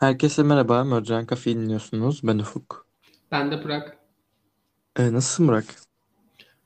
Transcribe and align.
Herkese 0.00 0.42
merhaba. 0.42 0.84
Mercan 0.84 1.26
Kafe 1.26 1.50
dinliyorsunuz. 1.54 2.20
Ben 2.24 2.38
Ufuk. 2.38 2.86
Ben 3.30 3.50
de 3.50 3.64
Burak. 3.64 3.98
Ee, 4.96 5.12
nasılsın 5.12 5.48
Burak? 5.48 5.64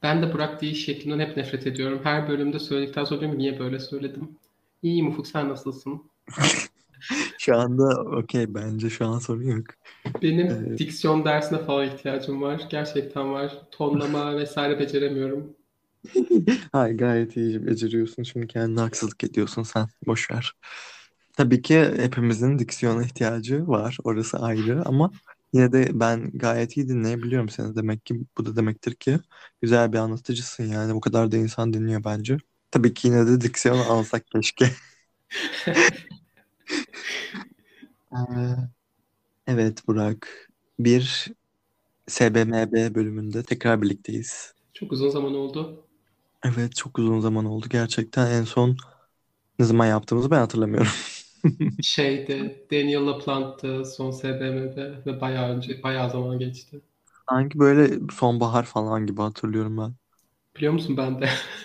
Ben 0.03 0.23
de 0.23 0.33
Burak 0.33 0.61
deyiş 0.63 0.85
şeklinden 0.85 1.19
hep 1.19 1.37
nefret 1.37 1.67
ediyorum. 1.67 2.01
Her 2.05 2.29
bölümde 2.29 2.59
söyledikten 2.59 3.05
sonra 3.05 3.21
diyorum 3.21 3.39
niye 3.39 3.59
böyle 3.59 3.79
söyledim? 3.81 4.39
İyiyim 4.83 5.09
Ufuk 5.09 5.27
sen 5.27 5.49
nasılsın? 5.49 6.11
Şu 7.39 7.57
anda 7.57 8.01
okey 8.19 8.55
bence 8.55 8.91
şu 8.91 9.07
an 9.07 9.19
sorun 9.19 9.43
yok. 9.43 9.67
Benim 10.23 10.49
Ee, 10.51 10.79
diksiyon 10.79 11.25
dersine 11.25 11.59
falan 11.59 11.87
ihtiyacım 11.87 12.43
var. 12.43 12.63
Gerçekten 12.71 13.33
var. 13.33 13.63
Tonlama 13.71 14.37
vesaire 14.37 14.79
beceremiyorum. 14.79 15.57
hayır 16.73 16.99
gayet 16.99 17.37
iyi 17.37 17.67
beceriyorsun. 17.67 18.23
Şimdi 18.23 18.47
kendine 18.47 18.81
haksızlık 18.81 19.25
ediyorsun 19.25 19.63
sen. 19.63 19.89
Boş 20.07 20.31
ver. 20.31 20.53
Tabii 21.37 21.63
ki 21.63 21.75
hepimizin 21.97 22.59
diksiyona 22.59 23.03
ihtiyacı 23.05 23.69
var. 23.69 23.99
Orası 24.05 24.39
ayrı 24.39 24.83
ama 24.87 25.11
yine 25.53 25.73
de 25.73 25.89
ben 26.01 26.31
gayet 26.35 26.77
iyi 26.77 26.89
dinleyebiliyorum 26.89 27.49
seni. 27.49 27.77
Demek 27.77 28.07
ki 28.07 28.15
bu 28.39 28.47
da 28.47 28.57
demektir 28.57 28.95
ki 28.95 29.19
güzel 29.63 29.93
bir 29.93 29.99
anlatıcısın 29.99 30.65
yani. 30.65 30.95
Bu 30.95 31.01
kadar 31.01 31.33
da 31.33 31.37
insan 31.37 31.73
dinliyor 31.73 32.05
bence. 32.05 32.37
Tabii 32.71 32.95
ki 32.95 33.09
yine 33.09 33.27
de 33.27 33.41
diksiyon 33.41 33.79
alsak 33.89 34.27
keşke. 34.27 34.71
Ee, 38.13 38.75
evet 39.47 39.87
Burak. 39.89 40.51
Bir 40.79 41.27
SBMB 42.09 42.95
bölümünde 42.95 43.43
tekrar 43.43 43.83
birlikteyiz. 43.83 44.55
Çok 44.75 44.93
uzun 44.93 45.09
zaman 45.09 45.35
oldu. 45.35 45.89
Evet 46.45 46.75
çok 46.77 46.99
uzun 46.99 47.21
zaman 47.21 47.45
oldu 47.45 47.67
gerçekten. 47.71 48.31
En 48.31 48.45
son 48.45 48.77
ne 49.59 49.67
zaman 49.67 49.87
yaptığımızı 49.87 50.31
ben 50.31 50.39
hatırlamıyorum. 50.41 50.93
Şeyde 51.83 52.67
Daniel 52.71 53.07
LaPlante'dı 53.07 53.85
son 53.85 54.11
SBM'de 54.11 55.07
ve 55.07 55.21
bayağı 55.21 55.49
önce 55.57 55.83
bayağı 55.83 56.11
zaman 56.11 56.39
geçti. 56.39 56.81
Sanki 57.29 57.59
böyle 57.59 58.01
sonbahar 58.13 58.65
falan 58.65 59.07
gibi 59.07 59.21
hatırlıyorum 59.21 59.79
ben. 59.79 59.95
Biliyor 60.57 60.73
musun 60.73 60.97
ben 60.97 61.21
de? 61.21 61.29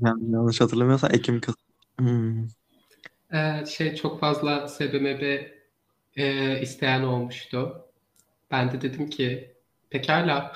Yani 0.00 0.30
yanlış 0.32 0.60
hatırlamıyorsam 0.60 1.10
Ekim 1.14 1.40
Kasım. 1.40 1.60
Hmm. 1.98 2.46
Ee, 3.32 3.64
şey 3.66 3.94
çok 3.94 4.20
fazla 4.20 4.68
SBMB 4.68 5.52
e, 6.16 6.60
isteyen 6.60 7.02
olmuştu. 7.02 7.86
Ben 8.50 8.72
de 8.72 8.82
dedim 8.82 9.10
ki 9.10 9.54
pekala. 9.90 10.52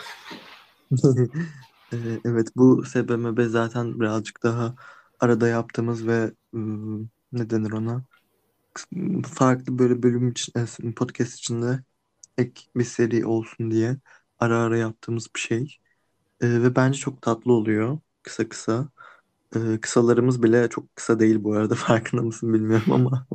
Ee, 1.92 1.96
Evet 2.24 2.48
bu 2.56 2.84
SBMB 2.84 3.48
zaten 3.48 4.00
birazcık 4.00 4.42
daha 4.42 4.74
arada 5.20 5.48
yaptığımız 5.48 6.06
ve 6.06 6.32
ım, 6.54 7.10
ne 7.32 7.50
denir 7.50 7.72
ona? 7.72 8.04
Farklı 9.34 9.78
böyle 9.78 10.02
bölüm 10.02 10.28
için, 10.28 10.52
e, 10.88 10.92
podcast 10.92 11.34
içinde 11.38 11.80
ek 12.38 12.62
bir 12.76 12.84
seri 12.84 13.26
olsun 13.26 13.70
diye 13.70 13.96
ara 14.38 14.58
ara 14.58 14.78
yaptığımız 14.78 15.28
bir 15.36 15.40
şey. 15.40 15.78
Ee, 16.40 16.62
ve 16.62 16.76
bence 16.76 16.98
çok 16.98 17.22
tatlı 17.22 17.52
oluyor 17.52 17.98
kısa 18.22 18.48
kısa. 18.48 18.88
Ee, 19.56 19.80
kısalarımız 19.80 20.42
bile 20.42 20.68
çok 20.68 20.96
kısa 20.96 21.20
değil 21.20 21.44
bu 21.44 21.54
arada 21.54 21.74
farkında 21.74 22.22
mısın 22.22 22.54
bilmiyorum 22.54 22.92
ama. 22.92 23.26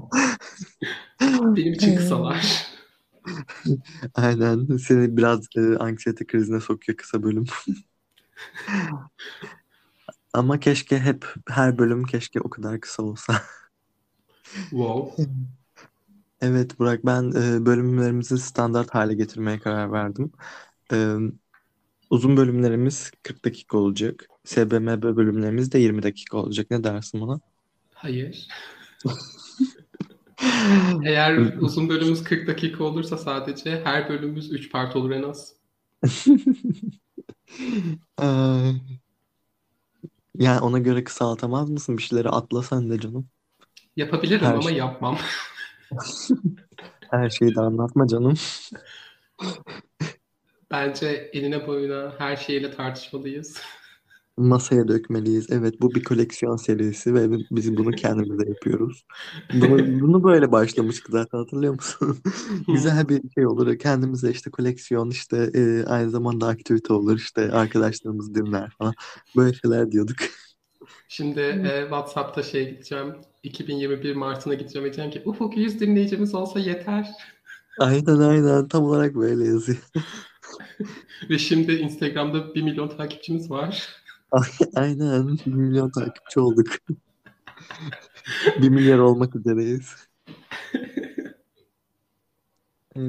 Benim 1.56 1.74
için 1.74 1.96
kısalar. 1.96 2.68
Aynen 4.16 4.78
seni 4.78 5.18
biraz 5.18 5.48
e, 5.58 5.78
anksiyete 5.78 6.28
krizine 6.28 6.60
sokuyor 6.60 6.98
kısa 6.98 7.24
bölüm. 7.24 7.46
Ama 10.34 10.60
keşke 10.60 11.00
hep 11.00 11.26
her 11.48 11.78
bölüm 11.78 12.04
keşke 12.04 12.42
o 12.42 12.50
kadar 12.50 12.80
kısa 12.82 13.04
olsa. 13.04 13.42
Wow. 14.70 15.26
Evet 16.42 16.80
Burak 16.80 17.06
ben 17.06 17.32
e, 17.32 17.66
bölümlerimizi 17.66 18.38
standart 18.38 18.96
hale 18.96 19.14
getirmeye 19.14 19.60
karar 19.60 19.92
verdim. 19.92 20.32
E, 20.94 21.16
uzun 22.10 22.38
bölümlerimiz 22.38 23.12
40 23.24 23.46
dakika 23.46 23.78
olacak. 23.78 24.28
SBMB 24.44 25.04
bölümlerimiz 25.04 25.72
de 25.72 25.80
20 25.80 26.04
dakika 26.04 26.38
olacak. 26.38 26.72
Ne 26.72 26.84
dersin 26.84 27.22
buna? 27.22 27.40
Hayır. 27.94 28.48
Eğer 31.06 31.58
uzun 31.62 31.90
bölümümüz 31.90 32.24
40 32.24 32.48
dakika 32.48 32.84
olursa 32.84 33.18
sadece 33.18 33.82
her 33.84 34.10
bölümümüz 34.10 34.52
3 34.52 34.72
part 34.72 34.96
olur 34.96 35.12
en 35.12 35.24
az. 35.24 35.54
Yani 40.36 40.60
ona 40.60 40.80
göre 40.80 41.04
kısaltamaz 41.04 41.70
mısın? 41.70 41.98
Bir 41.98 42.04
şeyleri 42.04 42.30
atla 42.30 42.64
sen 42.64 42.90
de 42.90 43.00
canım. 43.00 43.30
Yapabilirim 43.96 44.46
Her 44.46 44.54
ama 44.54 44.62
şey, 44.62 44.78
yapmam. 44.78 45.18
her 47.12 47.30
şeyi 47.30 47.56
de 47.56 47.62
anlatma 47.62 48.08
canım. 48.08 48.34
Bence 50.72 51.30
eline 51.34 51.68
boyuna 51.68 52.14
her 52.18 52.36
şeyle 52.36 52.72
tartışmalıyız. 52.72 53.62
Masaya 54.38 54.88
dökmeliyiz. 54.88 55.48
Evet, 55.52 55.82
bu 55.82 55.96
bir 55.96 56.04
koleksiyon 56.04 56.56
serisi 56.56 57.14
ve 57.14 57.32
biz 57.52 57.78
bunu 57.78 57.92
kendimize 57.92 58.50
yapıyoruz. 58.50 59.06
Bunu, 59.54 60.02
bunu 60.02 60.24
böyle 60.24 60.52
başlamıştık 60.52 61.08
zaten 61.10 61.38
hatırlıyor 61.38 61.74
musun? 61.74 62.18
Güzel 62.68 63.10
bir 63.10 63.22
şey 63.36 63.48
olur. 63.48 63.78
Kendimize 63.78 64.32
işte 64.32 64.52
koleksiyon 64.52 65.10
işte 65.10 65.52
e, 65.54 65.84
aynı 65.86 66.10
zamanda 66.10 66.48
aktivite 66.48 66.94
olur 66.94 67.18
işte 67.18 67.52
arkadaşlarımız 67.52 68.36
dinler 68.36 68.70
falan. 68.78 68.94
Böyle 69.38 69.54
şeyler 69.54 69.92
diyorduk. 69.92 70.18
Şimdi 71.12 71.40
e, 71.40 71.82
WhatsApp'ta 71.82 72.44
şey 72.44 72.70
gideceğim. 72.70 73.16
2021 73.44 74.16
Mart'ına 74.16 74.54
gideceğim 74.54 74.84
diyeceğim 74.84 75.12
ki 75.12 75.22
Ufuk 75.26 75.58
100 75.58 75.80
dinleyicimiz 75.80 76.36
olsa 76.36 76.60
yeter. 76.60 77.12
Aynen 77.80 78.20
aynen 78.20 78.68
tam 78.68 78.84
olarak 78.84 79.16
böyle 79.16 79.46
yazıyor. 79.46 79.78
Ve 81.30 81.38
şimdi 81.38 81.74
Instagram'da 81.74 82.56
1 82.56 82.62
milyon 82.62 82.88
takipçimiz 82.88 83.52
var. 83.52 83.90
Aynen 84.76 85.38
bir 85.46 85.54
milyon 85.54 85.90
takipçi 85.90 86.40
olduk. 86.40 86.68
Bir 88.62 88.70
milyar 88.70 88.98
olmak 88.98 89.36
üzereyiz. 89.36 89.96
Ee, 92.96 93.02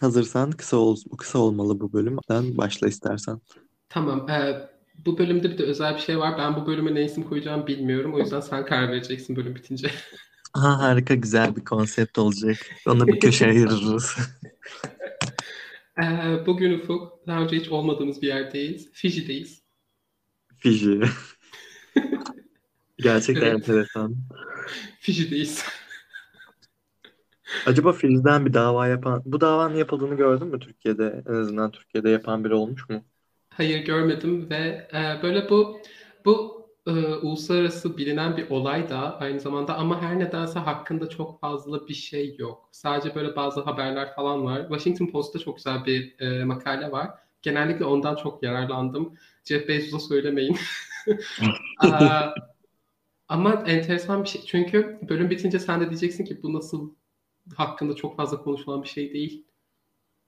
hazırsan 0.00 0.50
kısa 0.50 0.76
ol, 0.76 0.96
kısa 1.18 1.38
olmalı 1.38 1.80
bu 1.80 1.92
bölüm. 1.92 2.18
Sen 2.28 2.56
başla 2.56 2.88
istersen. 2.88 3.40
Tamam. 3.88 4.30
e, 4.30 4.68
bu 4.98 5.18
bölümde 5.18 5.50
bir 5.50 5.58
de 5.58 5.62
özel 5.62 5.94
bir 5.94 6.00
şey 6.00 6.18
var. 6.18 6.38
Ben 6.38 6.56
bu 6.56 6.66
bölüme 6.66 6.94
ne 6.94 7.04
isim 7.04 7.22
koyacağımı 7.22 7.66
bilmiyorum. 7.66 8.14
O 8.14 8.18
yüzden 8.18 8.40
sen 8.40 8.64
karar 8.66 8.88
vereceksin 8.88 9.36
bölüm 9.36 9.54
bitince. 9.54 9.90
Aha, 10.54 10.78
harika 10.78 11.14
güzel 11.14 11.56
bir 11.56 11.64
konsept 11.64 12.18
olacak. 12.18 12.56
Ona 12.86 13.06
bir 13.06 13.20
köşe 13.20 13.46
ayırırız. 13.46 14.16
E, 16.02 16.02
bugün 16.46 16.78
Ufuk 16.78 17.26
daha 17.26 17.40
önce 17.42 17.56
hiç 17.56 17.68
olmadığımız 17.68 18.22
bir 18.22 18.26
yerdeyiz. 18.26 18.90
Fiji'deyiz. 18.92 19.62
Fiji. 20.58 21.00
Gerçekten 22.98 23.46
Evet. 23.46 23.54
enteresan. 23.54 24.16
Fiji'deyiz. 25.00 25.64
Acaba 27.66 27.92
Fiji'den 27.92 28.46
bir 28.46 28.54
dava 28.54 28.86
yapan, 28.88 29.22
bu 29.26 29.40
davanın 29.40 29.74
yapıldığını 29.74 30.14
gördün 30.16 30.48
mü 30.48 30.58
Türkiye'de? 30.60 31.22
En 31.28 31.34
azından 31.34 31.70
Türkiye'de 31.70 32.10
yapan 32.10 32.44
biri 32.44 32.54
olmuş 32.54 32.88
mu? 32.88 33.04
Hayır 33.56 33.84
görmedim 33.84 34.50
ve 34.50 34.88
e, 34.92 35.22
böyle 35.22 35.50
bu 35.50 35.80
bu 36.24 36.66
e, 36.86 36.90
uluslararası 37.14 37.98
bilinen 37.98 38.36
bir 38.36 38.50
olay 38.50 38.88
da 38.88 39.18
aynı 39.20 39.40
zamanda 39.40 39.76
ama 39.76 40.02
her 40.02 40.18
nedense 40.18 40.58
hakkında 40.58 41.08
çok 41.08 41.40
fazla 41.40 41.88
bir 41.88 41.94
şey 41.94 42.36
yok. 42.38 42.68
Sadece 42.72 43.14
böyle 43.14 43.36
bazı 43.36 43.60
haberler 43.60 44.14
falan 44.14 44.44
var. 44.44 44.60
Washington 44.60 45.06
Post'ta 45.06 45.38
çok 45.38 45.56
güzel 45.56 45.84
bir 45.86 46.20
e, 46.20 46.44
makale 46.44 46.92
var. 46.92 47.10
Genellikle 47.42 47.84
ondan 47.84 48.16
çok 48.16 48.42
yararlandım. 48.42 49.14
Jeff 49.44 49.68
Bezos'a 49.68 50.08
söylemeyin. 50.08 50.58
Aa, 51.78 52.30
ama 53.28 53.52
enteresan 53.66 54.24
bir 54.24 54.28
şey. 54.28 54.42
Çünkü 54.46 54.98
bölüm 55.08 55.30
bitince 55.30 55.58
sen 55.58 55.80
de 55.80 55.88
diyeceksin 55.90 56.24
ki 56.24 56.42
bu 56.42 56.52
nasıl 56.52 56.90
hakkında 57.54 57.94
çok 57.94 58.16
fazla 58.16 58.42
konuşulan 58.42 58.82
bir 58.82 58.88
şey 58.88 59.12
değil. 59.12 59.44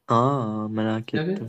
Aa, 0.08 0.68
merak 0.68 1.14
ettim. 1.14 1.48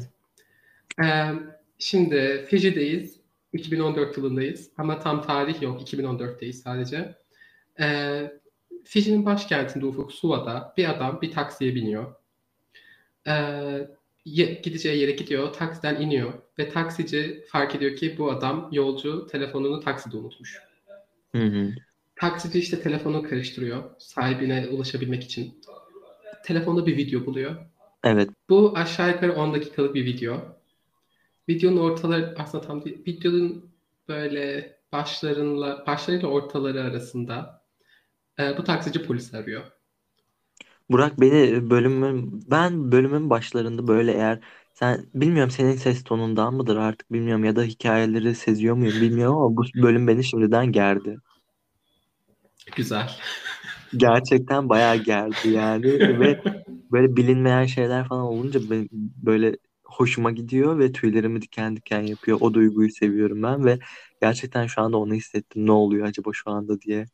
Evet. 1.00 1.50
Şimdi 1.80 2.46
Fiji'deyiz. 2.50 3.20
2014 3.54 4.18
yılındayız. 4.18 4.72
Ama 4.78 5.00
tam 5.00 5.22
tarih 5.22 5.62
yok. 5.62 5.82
2014'teyiz 5.82 6.54
sadece. 6.54 7.16
Ee, 7.80 8.32
Fiji'nin 8.84 9.26
başkentinde 9.26 9.86
Ufuk 9.86 10.12
Suva'da 10.12 10.74
bir 10.78 10.90
adam 10.90 11.22
bir 11.22 11.32
taksiye 11.32 11.76
biniyor. 11.76 12.16
Ee, 13.28 13.88
gideceği 14.64 15.00
yere 15.00 15.12
gidiyor. 15.12 15.54
Taksiden 15.54 16.02
iniyor. 16.02 16.34
Ve 16.60 16.70
taksici 16.70 17.46
fark 17.48 17.76
ediyor 17.76 17.96
ki 17.96 18.16
bu 18.18 18.32
adam 18.32 18.70
yolcu 18.72 19.28
telefonunu 19.28 19.80
takside 19.80 20.18
unutmuş. 20.18 20.60
Hı 21.36 21.44
hı. 21.44 21.70
Taksici 22.16 22.60
işte 22.60 22.82
telefonu 22.82 23.24
karıştırıyor. 23.24 23.84
Sahibine 23.98 24.68
ulaşabilmek 24.68 25.24
için. 25.24 25.62
Telefonda 26.46 26.86
bir 26.86 26.98
video 26.98 27.26
buluyor. 27.26 27.56
Evet. 28.04 28.30
Bu 28.50 28.74
aşağı 28.76 29.10
yukarı 29.12 29.34
10 29.34 29.54
dakikalık 29.54 29.96
bir 29.96 30.06
video. 30.06 30.59
Videonun 31.50 31.78
ortaları 31.78 32.36
aslında 32.38 32.68
tam 32.68 32.86
değil. 32.86 33.04
Videonun 33.08 33.72
böyle 34.08 34.76
başlarıyla 34.92 35.84
başlarıyla 35.88 36.28
ortaları 36.28 36.82
arasında 36.82 37.64
e, 38.40 38.58
bu 38.58 38.64
taksici 38.64 39.04
polis 39.04 39.34
arıyor. 39.34 39.64
Burak 40.90 41.22
beni 41.22 41.70
bölümün 41.70 42.44
ben 42.52 42.92
bölümün 42.92 43.30
başlarında 43.30 43.88
böyle 43.88 44.12
eğer 44.12 44.40
sen 44.74 45.06
bilmiyorum 45.14 45.52
senin 45.52 45.76
ses 45.76 46.04
tonundan 46.04 46.54
mıdır 46.54 46.78
artık 46.78 47.14
bilmiyorum 47.14 47.44
ya 47.44 47.56
da 47.56 47.64
hikayeleri 47.64 48.36
seziyor 48.36 48.76
muyum 48.76 49.02
bilmiyorum 49.02 49.38
ama 49.38 49.58
bu 49.58 49.64
bölüm 49.76 50.08
beni 50.08 50.24
şimdiden 50.24 50.72
gerdi. 50.72 51.18
Güzel. 52.76 53.10
Gerçekten 53.98 54.70
bayağı 54.70 54.98
gerdi 54.98 55.50
yani 55.50 55.84
ve 56.20 56.42
böyle 56.92 57.16
bilinmeyen 57.16 57.66
şeyler 57.66 58.08
falan 58.08 58.24
olunca 58.24 58.60
böyle 59.24 59.58
hoşuma 59.90 60.32
gidiyor 60.32 60.80
ve 60.80 60.92
tüylerimi 60.92 61.42
diken 61.42 61.76
diken 61.76 62.02
yapıyor. 62.02 62.38
O 62.42 62.54
duyguyu 62.54 62.92
seviyorum 62.92 63.44
ben 63.44 63.66
ve 63.66 63.80
gerçekten 64.22 64.68
şu 64.68 64.82
anda 64.82 64.98
onu 64.98 65.14
hissettim. 65.14 65.66
Ne 65.68 65.72
oluyor 65.72 66.08
acaba 66.08 66.30
şu 66.34 66.52
anda 66.52 66.82
diye 66.82 67.06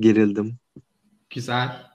gerildim. 0.00 0.58
Güzel. 1.30 1.86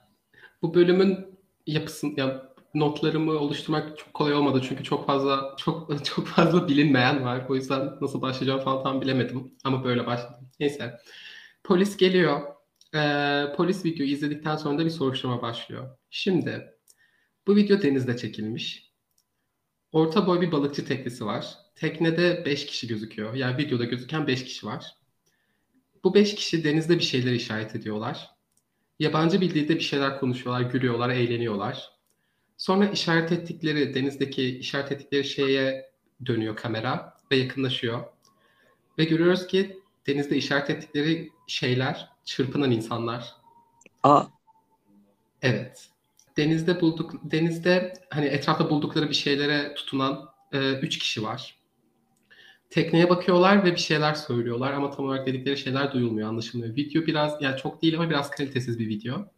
Bu 0.62 0.74
bölümün 0.74 1.18
yapısın 1.66 2.14
ya 2.16 2.52
notlarımı 2.74 3.32
oluşturmak 3.32 3.98
çok 3.98 4.14
kolay 4.14 4.34
olmadı 4.34 4.60
çünkü 4.68 4.84
çok 4.84 5.06
fazla 5.06 5.56
çok 5.58 6.04
çok 6.04 6.26
fazla 6.26 6.68
bilinmeyen 6.68 7.24
var. 7.24 7.46
O 7.48 7.54
yüzden 7.54 7.90
nasıl 8.00 8.22
başlayacağım 8.22 8.60
falan 8.60 8.82
tam 8.82 9.00
bilemedim. 9.00 9.54
Ama 9.64 9.84
böyle 9.84 10.06
başladım. 10.06 10.50
Neyse. 10.60 10.98
Polis 11.64 11.96
geliyor. 11.96 12.40
Ee, 12.94 13.44
polis 13.56 13.84
videoyu 13.84 14.10
izledikten 14.12 14.56
sonra 14.56 14.78
da 14.78 14.84
bir 14.84 14.90
soruşturma 14.90 15.42
başlıyor. 15.42 15.98
Şimdi 16.10 16.72
bu 17.46 17.56
video 17.56 17.82
denizde 17.82 18.16
çekilmiş. 18.16 18.91
Orta 19.92 20.26
boy 20.26 20.40
bir 20.40 20.52
balıkçı 20.52 20.86
teknesi 20.86 21.26
var. 21.26 21.58
Teknede 21.74 22.42
5 22.46 22.66
kişi 22.66 22.88
gözüküyor. 22.88 23.34
Yani 23.34 23.58
videoda 23.58 23.84
gözüken 23.84 24.26
5 24.26 24.44
kişi 24.44 24.66
var. 24.66 24.96
Bu 26.04 26.14
5 26.14 26.34
kişi 26.34 26.64
denizde 26.64 26.98
bir 26.98 27.04
şeyler 27.04 27.32
işaret 27.32 27.76
ediyorlar. 27.76 28.30
Yabancı 28.98 29.40
bir 29.40 29.54
dilde 29.54 29.74
bir 29.74 29.80
şeyler 29.80 30.20
konuşuyorlar, 30.20 30.62
gülüyorlar, 30.62 31.10
eğleniyorlar. 31.10 31.90
Sonra 32.56 32.86
işaret 32.86 33.32
ettikleri, 33.32 33.94
denizdeki 33.94 34.58
işaret 34.58 34.92
ettikleri 34.92 35.24
şeye 35.24 35.92
dönüyor 36.26 36.56
kamera 36.56 37.16
ve 37.30 37.36
yakınlaşıyor. 37.36 38.04
Ve 38.98 39.04
görüyoruz 39.04 39.46
ki 39.46 39.80
denizde 40.06 40.36
işaret 40.36 40.70
ettikleri 40.70 41.30
şeyler 41.46 42.08
çırpınan 42.24 42.70
insanlar. 42.70 43.36
Aa 44.02 44.24
Evet. 45.42 45.91
Denizde 46.36 46.80
bulduk 46.80 47.12
denizde 47.22 47.92
hani 48.10 48.26
etrafta 48.26 48.70
buldukları 48.70 49.08
bir 49.08 49.14
şeylere 49.14 49.74
tutunan 49.74 50.28
e, 50.52 50.72
üç 50.72 50.98
kişi 50.98 51.22
var. 51.22 51.56
Tekneye 52.70 53.10
bakıyorlar 53.10 53.64
ve 53.64 53.72
bir 53.72 53.80
şeyler 53.80 54.14
söylüyorlar 54.14 54.72
ama 54.72 54.90
tam 54.90 55.06
olarak 55.06 55.26
dedikleri 55.26 55.56
şeyler 55.58 55.92
duyulmuyor, 55.92 56.28
anlaşılmıyor. 56.28 56.76
Video 56.76 57.06
biraz 57.06 57.42
yani 57.42 57.56
çok 57.56 57.82
değil 57.82 57.94
ama 57.94 58.10
biraz 58.10 58.30
kalitesiz 58.30 58.78
bir 58.78 58.88
video. 58.88 59.32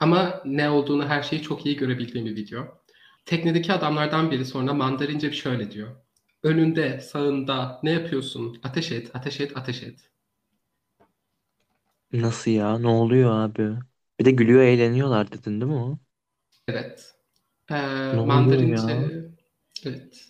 Ama 0.00 0.42
ne 0.44 0.70
olduğunu 0.70 1.08
her 1.08 1.22
şeyi 1.22 1.42
çok 1.42 1.66
iyi 1.66 1.76
görebildiğim 1.76 2.26
bir 2.26 2.36
video. 2.36 2.80
Teknedeki 3.24 3.72
adamlardan 3.72 4.30
biri 4.30 4.44
sonra 4.44 4.74
Mandarince 4.74 5.32
şöyle 5.32 5.70
diyor. 5.70 5.96
Önünde, 6.42 7.00
sağında 7.00 7.80
ne 7.82 7.90
yapıyorsun? 7.90 8.60
Ateş 8.62 8.92
et, 8.92 9.10
ateş 9.14 9.40
et, 9.40 9.56
ateş 9.56 9.82
et. 9.82 10.10
nasıl 12.12 12.50
ya? 12.50 12.78
Ne 12.78 12.88
oluyor 12.88 13.30
abi? 13.32 13.78
Bir 14.20 14.24
de 14.24 14.30
gülüyor 14.30 14.62
eğleniyorlar 14.62 15.32
dedin 15.32 15.60
değil 15.60 15.72
mi 15.72 15.78
o? 15.78 15.98
Evet. 16.70 17.14
Ee, 17.70 17.74
Ne 18.12 18.20
Mandarince 18.24 18.92
ya? 18.92 19.10
evet. 19.86 20.26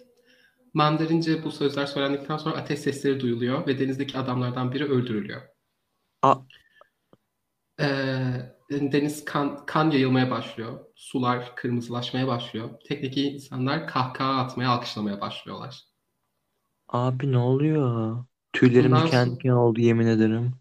Mandarince 0.74 1.44
bu 1.44 1.52
sözler 1.52 1.86
söylendikten 1.86 2.36
sonra 2.36 2.56
ateş 2.56 2.80
sesleri 2.80 3.20
duyuluyor 3.20 3.66
ve 3.66 3.78
denizdeki 3.78 4.18
adamlardan 4.18 4.72
biri 4.72 4.84
öldürülüyor. 4.84 5.42
Aa 6.22 6.40
Ee, 7.80 8.54
deniz 8.70 9.24
kan, 9.24 9.66
kan 9.66 9.90
yayılmaya 9.90 10.30
başlıyor. 10.30 10.86
Sular 10.94 11.56
kırmızılaşmaya 11.56 12.26
başlıyor. 12.26 12.70
Teknedeki 12.88 13.22
insanlar 13.22 13.86
kahkaha 13.86 14.40
atmaya, 14.40 14.70
alkışlamaya 14.70 15.20
başlıyorlar. 15.20 15.84
abi 16.88 17.32
ne 17.32 17.38
oluyor? 17.38 18.24
Tüylerim 18.52 18.92
Bundan 18.92 19.06
diken 19.06 19.32
diken 19.34 19.50
oldu 19.50 19.80
yemin 19.80 20.06
ederim. 20.06 20.54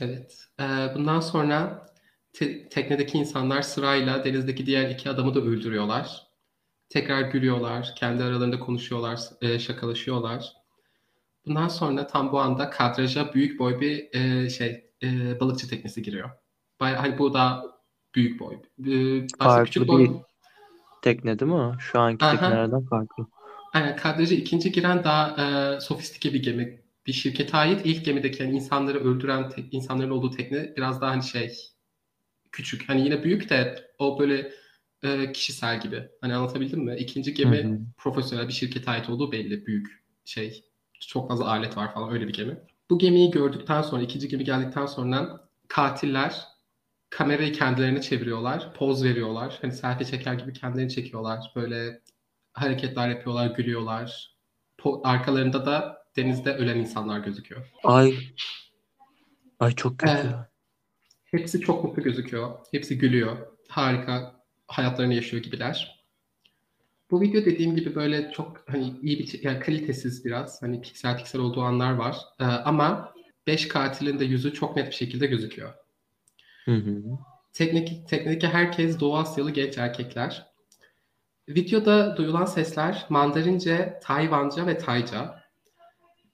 Evet. 0.00 0.44
Ee, 0.60 0.64
bundan 0.94 1.20
sonra 1.20 1.86
te- 2.34 2.68
teknedeki 2.68 3.18
insanlar 3.18 3.62
sırayla 3.62 4.24
denizdeki 4.24 4.66
diğer 4.66 4.90
iki 4.90 5.10
adamı 5.10 5.34
da 5.34 5.40
öldürüyorlar. 5.40 6.26
Tekrar 6.88 7.20
gülüyorlar, 7.20 7.94
kendi 7.96 8.22
aralarında 8.22 8.58
konuşuyorlar, 8.58 9.20
e, 9.42 9.58
şakalaşıyorlar. 9.58 10.52
Bundan 11.46 11.68
sonra 11.68 12.06
tam 12.06 12.32
bu 12.32 12.40
anda 12.40 12.70
kadraja 12.70 13.34
büyük 13.34 13.58
boy 13.60 13.80
bir 13.80 14.08
e, 14.14 14.50
şey 14.50 14.90
e, 15.02 15.40
balıkçı 15.40 15.68
teknesi 15.68 16.02
giriyor. 16.02 16.30
Bayağı, 16.80 16.98
hani 16.98 17.18
bu 17.18 17.34
da 17.34 17.64
büyük 18.14 18.40
boy. 18.40 18.54
E, 18.54 19.26
aslında 19.38 19.64
küçük 19.64 19.86
Farklı 19.86 19.88
boy. 19.88 20.04
bir 20.04 20.10
tekne 21.02 21.38
değil 21.38 21.52
mi? 21.52 21.76
Şu 21.78 22.00
anki 22.00 22.24
Aha. 22.24 22.32
teknelerden 22.32 22.86
farklı. 22.86 23.26
Aynen 23.72 23.96
kadraja 23.96 24.34
ikinci 24.34 24.72
giren 24.72 25.04
daha 25.04 25.46
e, 25.76 25.80
sofistike 25.80 26.34
bir 26.34 26.42
gemi. 26.42 26.80
Bir 27.06 27.12
şirkete 27.12 27.56
ait 27.56 27.80
ilk 27.84 28.04
gemideki 28.04 28.42
yani 28.42 28.54
insanları 28.54 28.98
öldüren 28.98 29.50
te- 29.50 29.64
insanların 29.70 30.10
olduğu 30.10 30.30
tekne 30.30 30.72
biraz 30.76 31.00
daha 31.00 31.10
hani 31.10 31.22
şey 31.22 31.56
küçük. 32.54 32.88
Hani 32.88 33.04
yine 33.04 33.22
büyük 33.22 33.50
de 33.50 33.90
o 33.98 34.18
böyle 34.18 34.52
e, 35.02 35.32
kişisel 35.32 35.80
gibi. 35.80 36.08
Hani 36.20 36.34
anlatabildim 36.34 36.80
mi? 36.80 36.96
İkinci 36.96 37.34
gemi 37.34 37.58
hı. 37.62 37.78
profesyonel 37.96 38.48
bir 38.48 38.52
şirkete 38.52 38.90
ait 38.90 39.10
olduğu 39.10 39.32
belli. 39.32 39.66
Büyük 39.66 40.04
şey. 40.24 40.64
Çok 41.00 41.28
fazla 41.28 41.46
alet 41.46 41.76
var 41.76 41.94
falan 41.94 42.12
öyle 42.12 42.28
bir 42.28 42.32
gemi. 42.32 42.58
Bu 42.90 42.98
gemiyi 42.98 43.30
gördükten 43.30 43.82
sonra, 43.82 44.02
ikinci 44.02 44.28
gemi 44.28 44.44
geldikten 44.44 44.86
sonra 44.86 45.48
katiller 45.68 46.44
kamerayı 47.10 47.52
kendilerine 47.52 48.00
çeviriyorlar. 48.00 48.74
Poz 48.74 49.04
veriyorlar. 49.04 49.58
Hani 49.62 49.72
selfie 49.72 50.06
çeker 50.06 50.34
gibi 50.34 50.52
kendilerini 50.52 50.90
çekiyorlar. 50.90 51.52
Böyle 51.56 52.00
hareketler 52.52 53.08
yapıyorlar, 53.08 53.46
gülüyorlar. 53.46 54.34
Po- 54.78 55.00
arkalarında 55.04 55.66
da 55.66 56.04
denizde 56.16 56.54
ölen 56.54 56.76
insanlar 56.76 57.18
gözüküyor. 57.18 57.70
Ay 57.84 58.14
ay 59.60 59.74
çok 59.74 59.92
Ee, 59.92 59.96
kötü. 59.96 60.34
Hepsi 61.38 61.60
çok 61.60 61.84
mutlu 61.84 62.02
gözüküyor. 62.02 62.50
Hepsi 62.70 62.98
gülüyor. 62.98 63.36
Harika 63.68 64.40
hayatlarını 64.66 65.14
yaşıyor 65.14 65.42
gibiler. 65.42 66.04
Bu 67.10 67.20
video 67.20 67.44
dediğim 67.44 67.76
gibi 67.76 67.94
böyle 67.94 68.32
çok 68.32 68.64
hani 68.66 68.94
iyi 69.02 69.18
bir 69.18 69.42
yani 69.42 69.60
kalitesiz 69.60 70.24
biraz 70.24 70.62
hani 70.62 70.80
piksel 70.80 71.16
piksel 71.16 71.40
olduğu 71.40 71.62
anlar 71.62 71.92
var. 71.92 72.16
Ee, 72.40 72.44
ama 72.44 73.14
5 73.46 73.68
katilin 73.68 74.18
de 74.18 74.24
yüzü 74.24 74.52
çok 74.52 74.76
net 74.76 74.86
bir 74.86 74.94
şekilde 74.94 75.26
gözüküyor. 75.26 75.74
Hı 76.64 76.74
hı. 76.74 77.02
Teknik, 77.52 78.08
teknedeki 78.08 78.48
herkes 78.48 79.00
Doğu 79.00 79.16
Asyalı 79.16 79.50
genç 79.50 79.78
erkekler. 79.78 80.46
Videoda 81.48 82.16
duyulan 82.16 82.44
sesler 82.44 83.06
Mandarince, 83.08 84.00
Tayvanca 84.02 84.66
ve 84.66 84.78
Tayca. 84.78 85.44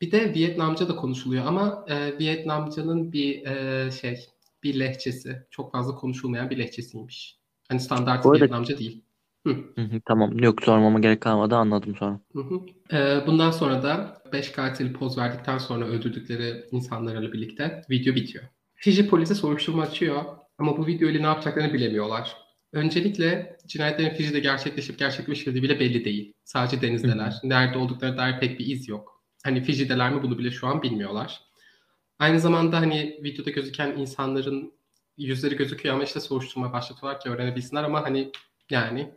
Bir 0.00 0.10
de 0.10 0.34
Vietnamca 0.34 0.88
da 0.88 0.96
konuşuluyor 0.96 1.46
ama 1.46 1.84
e, 1.88 2.18
Vietnamcanın 2.18 3.12
bir 3.12 3.46
e, 3.46 3.90
şey, 3.90 4.26
bir 4.62 4.80
lehçesi. 4.80 5.46
Çok 5.50 5.72
fazla 5.72 5.94
konuşulmayan 5.94 6.50
bir 6.50 6.58
lehçesiymiş. 6.58 7.38
Hani 7.68 7.80
standart 7.80 8.26
arada 8.26 8.40
Vietnamca 8.40 8.78
değil. 8.78 9.04
Hı. 9.46 9.50
hı 9.74 9.82
hı, 9.82 10.00
tamam 10.06 10.38
yok 10.38 10.62
sormama 10.62 11.00
gerek 11.00 11.20
kalmadı 11.20 11.56
anladım 11.56 11.96
sonra. 11.96 12.20
Hı 12.32 12.40
hı. 12.40 12.60
Ee, 12.92 13.26
bundan 13.26 13.50
sonra 13.50 13.82
da 13.82 14.22
5 14.32 14.52
katil 14.52 14.92
poz 14.92 15.18
verdikten 15.18 15.58
sonra 15.58 15.86
öldürdükleri 15.86 16.64
insanlarla 16.70 17.32
birlikte 17.32 17.82
video 17.90 18.14
bitiyor. 18.14 18.44
Fiji 18.74 19.08
polisi 19.08 19.34
soruşturma 19.34 19.82
açıyor 19.82 20.22
ama 20.58 20.76
bu 20.76 20.86
video 20.86 21.08
ile 21.08 21.22
ne 21.22 21.26
yapacaklarını 21.26 21.72
bilemiyorlar. 21.72 22.36
Öncelikle 22.72 23.58
cinayetlerin 23.66 24.14
Fiji'de 24.14 24.40
gerçekleşip 24.40 24.98
gerçekleşmediği 24.98 25.62
bile 25.62 25.80
belli 25.80 26.04
değil. 26.04 26.32
Sadece 26.44 26.76
Hı 26.76 26.80
hı. 26.80 26.82
denizdeler. 26.82 27.34
Nerede 27.44 27.78
olduklarına 27.78 28.16
dair 28.16 28.40
pek 28.40 28.58
bir 28.58 28.66
iz 28.66 28.88
yok. 28.88 29.22
Hani 29.44 29.62
Fiji'deler 29.62 30.12
mi 30.14 30.22
bunu 30.22 30.38
bile 30.38 30.50
şu 30.50 30.66
an 30.66 30.82
bilmiyorlar. 30.82 31.40
Aynı 32.20 32.40
zamanda 32.40 32.80
hani 32.80 33.20
videoda 33.22 33.50
gözüken 33.50 33.90
insanların 33.96 34.72
yüzleri 35.18 35.56
gözüküyor 35.56 35.94
ama 35.94 36.04
işte 36.04 36.20
soruşturma 36.20 36.72
başlatıyorlar 36.72 37.20
ki 37.20 37.28
öğrenebilsinler 37.28 37.84
ama 37.84 38.02
hani 38.02 38.32
yani 38.70 39.10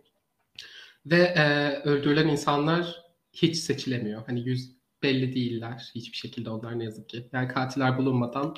ve 1.05 1.21
e, 1.21 1.69
öldürülen 1.83 2.27
insanlar 2.27 3.03
hiç 3.33 3.57
seçilemiyor. 3.57 4.25
Hani 4.25 4.47
yüz 4.47 4.71
belli 5.03 5.35
değiller 5.35 5.91
hiçbir 5.95 6.17
şekilde 6.17 6.49
onlar 6.49 6.79
ne 6.79 6.83
yazık 6.83 7.09
ki. 7.09 7.29
Yani 7.33 7.47
katiller 7.47 7.97
bulunmadan 7.97 8.55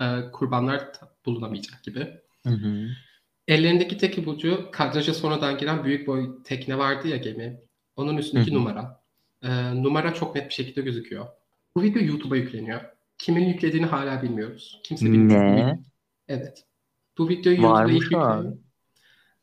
e, 0.00 0.30
kurbanlar 0.32 0.92
bulunamayacak 1.26 1.84
gibi. 1.84 2.20
Hı 2.46 2.50
hı. 2.50 2.88
Ellerindeki 3.48 3.98
tek 3.98 4.18
ipucu 4.18 4.68
kadraja 4.72 5.14
sonradan 5.14 5.58
giren 5.58 5.84
büyük 5.84 6.06
boy 6.06 6.42
tekne 6.44 6.78
vardı 6.78 7.08
ya 7.08 7.16
gemi. 7.16 7.60
Onun 7.96 8.14
Hı 8.16 8.20
üstündeki 8.20 8.50
hı. 8.50 8.54
numara. 8.54 9.02
E, 9.42 9.48
numara 9.82 10.14
çok 10.14 10.34
net 10.34 10.48
bir 10.48 10.54
şekilde 10.54 10.80
gözüküyor. 10.80 11.26
Bu 11.76 11.82
video 11.82 12.02
YouTube'a 12.02 12.36
yükleniyor. 12.36 12.99
Kimin 13.20 13.48
yüklediğini 13.48 13.86
hala 13.86 14.22
bilmiyoruz. 14.22 14.80
Kimse 14.84 15.06
bilmiyor. 15.06 15.44
Ne? 15.44 15.82
Evet. 16.28 16.64
Bu 17.18 17.28
videoyu 17.28 17.60
mı 17.60 17.86
ilk 17.88 18.02
yükleyen 18.02 18.58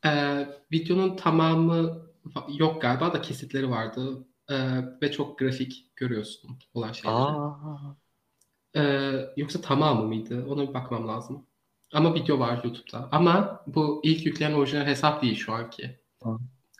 ee, 0.05 0.48
videonun 0.72 1.15
tamamı 1.15 2.07
yok 2.57 2.81
galiba 2.81 3.13
da 3.13 3.22
kesitleri 3.22 3.69
vardı 3.69 4.27
Ee, 4.50 4.55
ve 5.01 5.12
çok 5.12 5.39
grafik 5.39 5.96
görüyorsun 5.96 6.60
olan 6.74 6.91
şeyleri. 6.91 7.19
Aa. 7.19 7.96
Ee, 8.75 9.13
yoksa 9.38 9.62
tamamı 9.62 10.03
mıydı? 10.03 10.46
Ona 10.50 10.69
bir 10.69 10.74
bakmam 10.74 11.07
lazım. 11.07 11.46
Ama 11.93 12.15
video 12.15 12.39
var 12.39 12.63
YouTube'da. 12.63 13.10
Ama 13.12 13.63
bu 13.67 14.01
ilk 14.03 14.25
yüklenen 14.25 14.53
orijinal 14.53 14.86
hesap 14.86 15.22
değil 15.22 15.36
şu 15.36 15.53
anki. 15.53 16.00
Ha. 16.24 16.38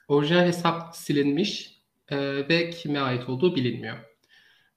Orijinal 0.08 0.46
hesap 0.46 0.96
silinmiş 0.96 1.82
e, 2.10 2.18
ve 2.50 2.70
kime 2.70 3.00
ait 3.00 3.30
olduğu 3.30 3.56
bilinmiyor. 3.56 3.98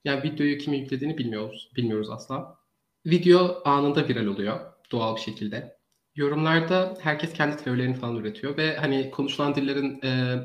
Yani 0.05 0.23
videoyu 0.23 0.59
kimin 0.59 0.79
yüklediğini 0.79 1.19
bilmiyoruz. 1.19 1.71
Bilmiyoruz 1.77 2.11
asla. 2.11 2.59
Video 3.07 3.63
anında 3.65 4.09
viral 4.09 4.27
oluyor 4.27 4.61
doğal 4.93 5.17
bir 5.17 5.21
şekilde. 5.21 5.77
Yorumlarda 6.17 6.99
herkes 7.01 7.33
kendi 7.33 7.57
teorilerini 7.57 7.95
falan 7.95 8.17
üretiyor 8.17 8.57
ve 8.57 8.77
hani 8.77 9.11
konuşulan 9.11 9.55
dillerin 9.55 10.01
e, 10.05 10.39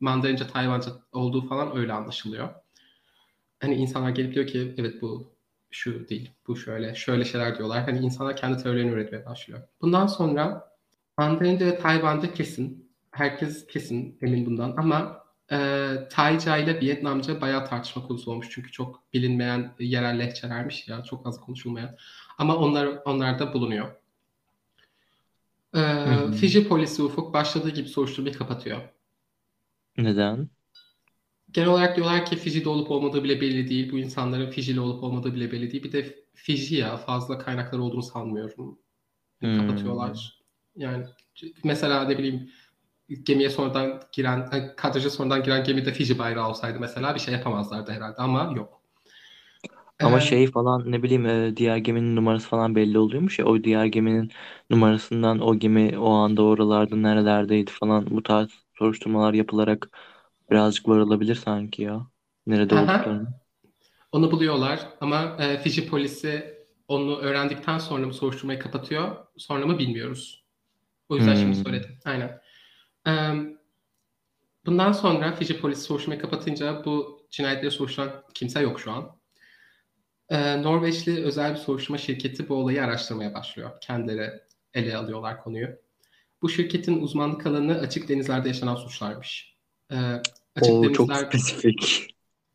Mandarince, 0.00 0.46
Tayvanca 0.46 0.92
olduğu 1.12 1.48
falan 1.48 1.76
öyle 1.76 1.92
anlaşılıyor. 1.92 2.48
Hani 3.60 3.74
insanlar 3.74 4.10
gelip 4.10 4.34
diyor 4.34 4.46
ki 4.46 4.74
evet 4.78 5.02
bu 5.02 5.34
şu 5.70 6.08
değil, 6.08 6.30
bu 6.46 6.56
şöyle, 6.56 6.94
şöyle 6.94 7.24
şeyler 7.24 7.58
diyorlar. 7.58 7.82
Hani 7.82 7.98
insanlar 7.98 8.36
kendi 8.36 8.62
teorilerini 8.62 8.90
üretmeye 8.90 9.26
başlıyor. 9.26 9.60
Bundan 9.80 10.06
sonra 10.06 10.72
Mandarince 11.18 11.66
ve 11.66 11.78
Tayvanca 11.78 12.34
kesin. 12.34 12.88
Herkes 13.10 13.66
kesin 13.66 14.18
emin 14.22 14.46
bundan 14.46 14.74
ama 14.76 15.24
e, 15.52 15.88
Tayca 16.10 16.56
ile 16.56 16.80
Vietnamca 16.80 17.40
bayağı 17.40 17.64
tartışma 17.64 18.06
konusu 18.06 18.30
olmuş. 18.30 18.48
Çünkü 18.50 18.72
çok 18.72 19.02
bilinmeyen 19.12 19.74
yerel 19.78 20.18
lehçelermiş 20.18 20.88
ya. 20.88 21.02
Çok 21.02 21.26
az 21.26 21.40
konuşulmayan. 21.40 21.96
Ama 22.38 22.56
onlar 22.56 22.88
onlar 23.04 23.38
da 23.38 23.52
bulunuyor. 23.52 23.94
E. 25.76 26.32
Fiji 26.32 26.68
polisi 26.68 27.02
Ufuk 27.02 27.34
başladığı 27.34 27.70
gibi 27.70 27.88
soruşturmayı 27.88 28.34
kapatıyor. 28.34 28.80
Neden? 29.98 30.48
Genel 31.52 31.68
olarak 31.68 31.96
diyorlar 31.96 32.26
ki 32.26 32.36
Fiji'de 32.36 32.68
olup 32.68 32.90
olmadığı 32.90 33.24
bile 33.24 33.40
belli 33.40 33.68
değil. 33.68 33.92
Bu 33.92 33.98
insanların 33.98 34.50
Fiji'li 34.50 34.80
olup 34.80 35.02
olmadığı 35.02 35.34
bile 35.34 35.52
belli 35.52 35.72
değil. 35.72 35.84
Bir 35.84 35.92
de 35.92 36.24
Fiji 36.34 36.76
ya 36.76 36.96
fazla 36.96 37.38
kaynakları 37.38 37.82
olduğunu 37.82 38.02
sanmıyorum. 38.02 38.78
Hmm. 39.40 39.58
Kapatıyorlar. 39.58 40.38
Yani 40.76 41.04
mesela 41.64 42.04
ne 42.04 42.18
bileyim 42.18 42.50
gemiye 43.22 43.50
sonradan 43.50 44.02
giren, 44.12 44.50
kadraja 44.76 45.10
sonradan 45.10 45.42
giren 45.42 45.64
gemide 45.64 45.92
Fiji 45.92 46.18
bayrağı 46.18 46.48
olsaydı 46.48 46.80
mesela 46.80 47.14
bir 47.14 47.20
şey 47.20 47.34
yapamazlardı 47.34 47.92
herhalde 47.92 48.16
ama 48.22 48.52
yok. 48.56 48.82
Ama 50.00 50.20
Ee, 50.20 50.20
şey 50.20 50.50
falan 50.50 50.92
ne 50.92 51.02
bileyim 51.02 51.26
e, 51.26 51.56
diğer 51.56 51.76
geminin 51.76 52.16
numarası 52.16 52.48
falan 52.48 52.74
belli 52.74 52.98
oluyormuş 52.98 53.38
ya 53.38 53.46
o 53.46 53.64
diğer 53.64 53.84
geminin 53.86 54.30
numarasından 54.70 55.40
o 55.40 55.58
gemi 55.58 55.98
o 55.98 56.10
anda 56.10 56.42
oralarda 56.42 56.96
nerelerdeydi 56.96 57.70
falan 57.70 58.06
bu 58.10 58.22
tarz 58.22 58.48
soruşturmalar 58.78 59.34
yapılarak 59.34 59.88
birazcık 60.50 60.88
varılabilir 60.88 61.34
sanki 61.34 61.82
ya. 61.82 62.06
Nerede 62.46 62.74
aha, 62.74 62.96
olduklarını. 62.96 63.28
onu 64.12 64.30
buluyorlar 64.32 64.88
ama 65.00 65.36
e, 65.40 65.58
Fiji 65.58 65.88
polisi 65.88 66.58
onu 66.88 67.16
öğrendikten 67.18 67.78
sonra 67.78 68.06
mı 68.06 68.14
soruşturmayı 68.14 68.58
kapatıyor, 68.58 69.16
sonra 69.36 69.66
mı 69.66 69.78
bilmiyoruz. 69.78 70.44
O 71.10 71.16
yüzden 71.16 71.34
şimdi 71.34 71.56
Hmm. 71.56 71.64
söyledim. 71.66 71.98
Aynen. 72.06 72.40
Bundan 74.66 74.92
sonra 74.92 75.32
Fiji 75.32 75.60
polisi 75.60 75.82
soruşturmayı 75.82 76.20
kapatınca 76.20 76.84
bu 76.84 77.26
cinayetleri 77.30 77.70
soruşturan 77.70 78.24
kimse 78.34 78.60
yok 78.60 78.80
şu 78.80 78.92
an. 78.92 79.18
Ee, 80.28 80.62
Norveçli 80.62 81.24
özel 81.24 81.52
bir 81.52 81.58
soruşturma 81.58 81.98
şirketi 81.98 82.48
bu 82.48 82.54
olayı 82.54 82.84
araştırmaya 82.84 83.34
başlıyor. 83.34 83.70
Kendileri 83.80 84.30
ele 84.74 84.96
alıyorlar 84.96 85.42
konuyu. 85.42 85.68
Bu 86.42 86.48
şirketin 86.48 87.02
uzmanlık 87.02 87.46
alanı 87.46 87.78
açık 87.78 88.08
denizlerde 88.08 88.48
yaşanan 88.48 88.74
suçlarmış. 88.74 89.56
Ee, 89.92 89.96
açık 90.56 90.72
O 90.72 90.92
çok 90.92 91.08
denizler 91.08 91.26
spesifik. 91.26 92.14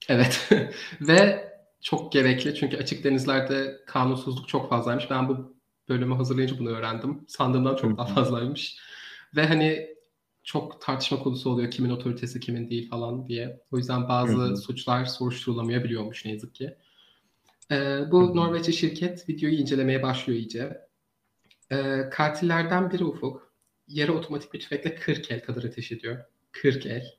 evet 0.09 0.50
ve 1.01 1.50
çok 1.81 2.12
gerekli 2.12 2.55
çünkü 2.55 2.77
açık 2.77 3.03
denizlerde 3.03 3.81
kanunsuzluk 3.88 4.47
çok 4.47 4.69
fazlaymış. 4.69 5.09
Ben 5.09 5.29
bu 5.29 5.55
bölümü 5.89 6.15
hazırlayınca 6.15 6.59
bunu 6.59 6.69
öğrendim. 6.69 7.25
Sandığımdan 7.27 7.75
çok 7.75 7.97
daha 7.97 8.07
fazlaymış. 8.07 8.77
Ve 9.35 9.45
hani 9.45 9.92
çok 10.43 10.81
tartışma 10.81 11.19
konusu 11.19 11.50
oluyor 11.50 11.71
kimin 11.71 11.89
otoritesi 11.89 12.39
kimin 12.39 12.69
değil 12.69 12.89
falan 12.89 13.27
diye. 13.27 13.62
O 13.71 13.77
yüzden 13.77 14.09
bazı 14.09 14.38
hı. 14.38 14.57
suçlar 14.57 15.05
soruşturulamayabiliyormuş 15.05 16.25
ne 16.25 16.31
yazık 16.31 16.55
ki. 16.55 16.75
Ee, 17.71 18.00
bu 18.12 18.29
hı. 18.29 18.35
Norveçli 18.35 18.73
şirket 18.73 19.29
videoyu 19.29 19.55
incelemeye 19.55 20.03
başlıyor 20.03 20.39
iyice. 20.39 20.81
Ee, 21.71 22.09
katillerden 22.12 22.91
biri 22.91 23.03
Ufuk 23.03 23.53
yere 23.88 24.12
otomatik 24.12 24.53
bir 24.53 24.59
tüfekle 24.59 24.95
40 24.95 25.31
el 25.31 25.43
kadar 25.43 25.63
ateş 25.63 25.91
ediyor. 25.91 26.17
40 26.51 26.85
el. 26.85 27.15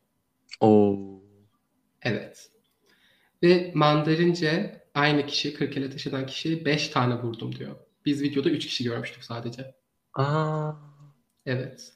Oo. 0.60 1.22
Evet. 2.02 2.50
Ve 3.42 3.72
Mandarince 3.74 4.82
aynı 4.94 5.26
kişi 5.26 5.54
40 5.54 5.76
el 5.76 5.86
ateş 5.86 6.06
eden 6.06 6.26
kişi 6.26 6.64
5 6.64 6.88
tane 6.88 7.22
vurdum 7.22 7.54
diyor. 7.54 7.76
Biz 8.06 8.22
videoda 8.22 8.50
3 8.50 8.66
kişi 8.66 8.84
görmüştük 8.84 9.24
sadece. 9.24 9.74
Aa. 10.14 10.72
Evet. 11.46 11.92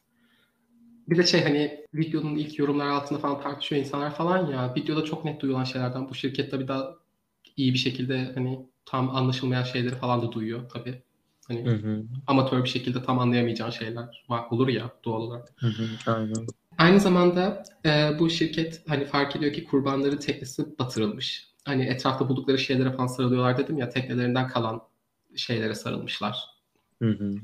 Bir 1.08 1.16
de 1.16 1.26
şey 1.26 1.42
hani 1.42 1.84
videonun 1.94 2.36
ilk 2.36 2.58
yorumlar 2.58 2.86
altında 2.86 3.18
falan 3.18 3.40
tartışıyor 3.40 3.82
insanlar 3.82 4.14
falan 4.14 4.50
ya. 4.50 4.74
Videoda 4.74 5.04
çok 5.04 5.24
net 5.24 5.40
duyulan 5.40 5.64
şeylerden 5.64 6.08
bu 6.08 6.14
şirket 6.14 6.50
tabii 6.50 6.68
daha 6.68 6.94
iyi 7.56 7.72
bir 7.72 7.78
şekilde 7.78 8.32
hani 8.34 8.66
tam 8.86 9.16
anlaşılmayan 9.16 9.62
şeyleri 9.62 9.94
falan 9.94 10.22
da 10.22 10.32
duyuyor 10.32 10.68
tabii. 10.68 11.02
Hani 11.48 11.66
Hı 11.66 11.70
hı. 11.74 12.04
amatör 12.26 12.64
bir 12.64 12.68
şekilde 12.68 13.02
tam 13.02 13.18
anlayamayacağın 13.18 13.70
şeyler 13.70 14.24
var, 14.28 14.44
olur 14.50 14.68
ya 14.68 14.90
doğal 15.04 15.20
olarak. 15.20 15.54
Hı 15.56 15.66
hı. 15.66 15.88
Aynen. 16.06 16.46
Aynı 16.78 17.00
zamanda 17.00 17.62
e, 17.86 18.18
bu 18.18 18.30
şirket 18.30 18.82
hani 18.88 19.04
fark 19.04 19.36
ediyor 19.36 19.52
ki 19.52 19.64
kurbanların 19.64 20.16
teknesi 20.16 20.78
batırılmış. 20.78 21.48
Hani 21.64 21.84
etrafta 21.84 22.28
buldukları 22.28 22.58
şeylere 22.58 22.92
falan 22.92 23.06
sarılıyorlar 23.06 23.58
dedim 23.58 23.78
ya 23.78 23.88
teknelerinden 23.88 24.48
kalan 24.48 24.82
şeylere 25.36 25.74
sarılmışlar. 25.74 26.38
Hı 27.02 27.10
hı. 27.10 27.34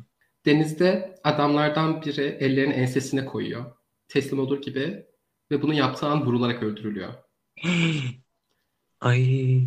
Denizde 0.47 1.15
adamlardan 1.25 2.03
biri 2.03 2.37
ellerini 2.41 2.73
ensesine 2.73 3.25
koyuyor. 3.25 3.65
Teslim 4.09 4.39
olur 4.39 4.63
gibi 4.63 5.07
ve 5.51 5.63
bunu 5.63 5.75
yaptığı 5.75 6.07
an 6.07 6.27
vurularak 6.27 6.63
öldürülüyor. 6.63 7.15
Ay. 9.01 9.61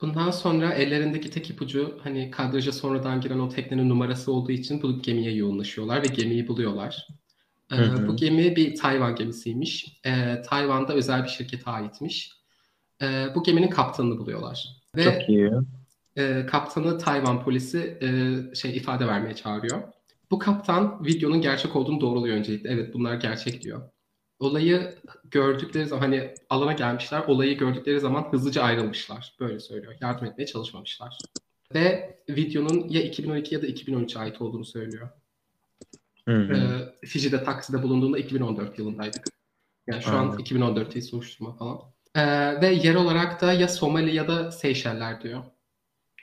Bundan 0.00 0.30
sonra 0.30 0.72
ellerindeki 0.72 1.30
tek 1.30 1.50
ipucu 1.50 1.98
hani 2.02 2.30
kadraja 2.30 2.72
sonradan 2.72 3.20
giren 3.20 3.38
o 3.38 3.48
teknenin 3.48 3.88
numarası 3.88 4.32
olduğu 4.32 4.52
için 4.52 4.82
bu 4.82 5.02
gemiye 5.02 5.32
yoğunlaşıyorlar 5.32 6.02
ve 6.02 6.06
gemiyi 6.06 6.48
buluyorlar. 6.48 7.08
Ee, 7.72 7.76
Hı 7.76 7.82
hı. 7.82 8.08
bu 8.08 8.16
gemi 8.16 8.56
bir 8.56 8.76
Tayvan 8.76 9.16
gemisiymiş. 9.16 10.00
Ee, 10.06 10.42
Tayvan'da 10.42 10.94
özel 10.94 11.24
bir 11.24 11.28
şirkete 11.28 11.70
aitmiş. 11.70 12.32
Ee, 13.02 13.26
bu 13.34 13.42
geminin 13.42 13.70
kaptanını 13.70 14.18
buluyorlar. 14.18 14.68
Ve 14.96 15.04
Çok 15.04 15.28
iyi. 15.28 15.50
E, 16.16 16.46
kaptanı 16.46 16.98
Tayvan 16.98 17.44
polisi 17.44 17.98
e, 18.02 18.08
şey 18.54 18.76
ifade 18.76 19.06
vermeye 19.06 19.34
çağırıyor. 19.34 19.82
Bu 20.30 20.38
kaptan 20.38 21.04
videonun 21.04 21.40
gerçek 21.40 21.76
olduğunu 21.76 22.00
doğruluyor 22.00 22.36
öncelikle. 22.36 22.70
Evet 22.70 22.94
bunlar 22.94 23.14
gerçek 23.14 23.62
diyor. 23.62 23.82
Olayı 24.38 24.94
gördükleri 25.24 25.86
zaman 25.86 26.02
hani 26.02 26.34
alana 26.50 26.72
gelmişler. 26.72 27.22
Olayı 27.26 27.58
gördükleri 27.58 28.00
zaman 28.00 28.28
hızlıca 28.32 28.62
ayrılmışlar. 28.62 29.36
Böyle 29.40 29.60
söylüyor. 29.60 29.94
Yardım 30.00 30.26
etmeye 30.26 30.46
çalışmamışlar. 30.46 31.18
Ve 31.74 32.18
videonun 32.28 32.88
ya 32.88 33.02
2012 33.02 33.54
ya 33.54 33.62
da 33.62 33.66
2013'e 33.66 34.20
ait 34.20 34.40
olduğunu 34.40 34.64
söylüyor. 34.64 35.08
Hı 36.28 36.34
hı. 36.34 36.54
Ee, 36.54 37.06
Fiji'de 37.06 37.44
takside 37.44 37.82
bulunduğunda 37.82 38.18
2014 38.18 38.78
yılındaydık. 38.78 39.24
Yani 39.86 40.02
şu 40.02 40.10
an 40.10 40.30
Aynen. 40.30 40.38
2014'teyiz 40.38 41.02
soruşturma 41.02 41.56
falan. 41.56 41.80
Ee, 42.14 42.60
ve 42.60 42.66
yer 42.66 42.94
olarak 42.94 43.40
da 43.40 43.52
ya 43.52 43.68
Somali 43.68 44.14
ya 44.14 44.28
da 44.28 44.52
Seyşeller 44.52 45.22
diyor. 45.22 45.44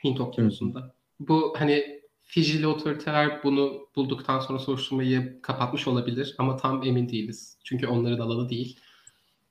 Hint 0.06 0.20
Okyanusu'nda. 0.20 0.94
Bu 1.20 1.54
hani 1.58 1.96
Fijili 2.22 2.66
otoriteler 2.66 3.42
bunu 3.42 3.88
bulduktan 3.96 4.40
sonra 4.40 4.58
soruşturmayı 4.58 5.42
kapatmış 5.42 5.88
olabilir 5.88 6.34
ama 6.38 6.56
tam 6.56 6.82
emin 6.82 7.08
değiliz. 7.08 7.58
Çünkü 7.64 7.86
onların 7.86 8.18
alanı 8.18 8.48
değil. 8.48 8.80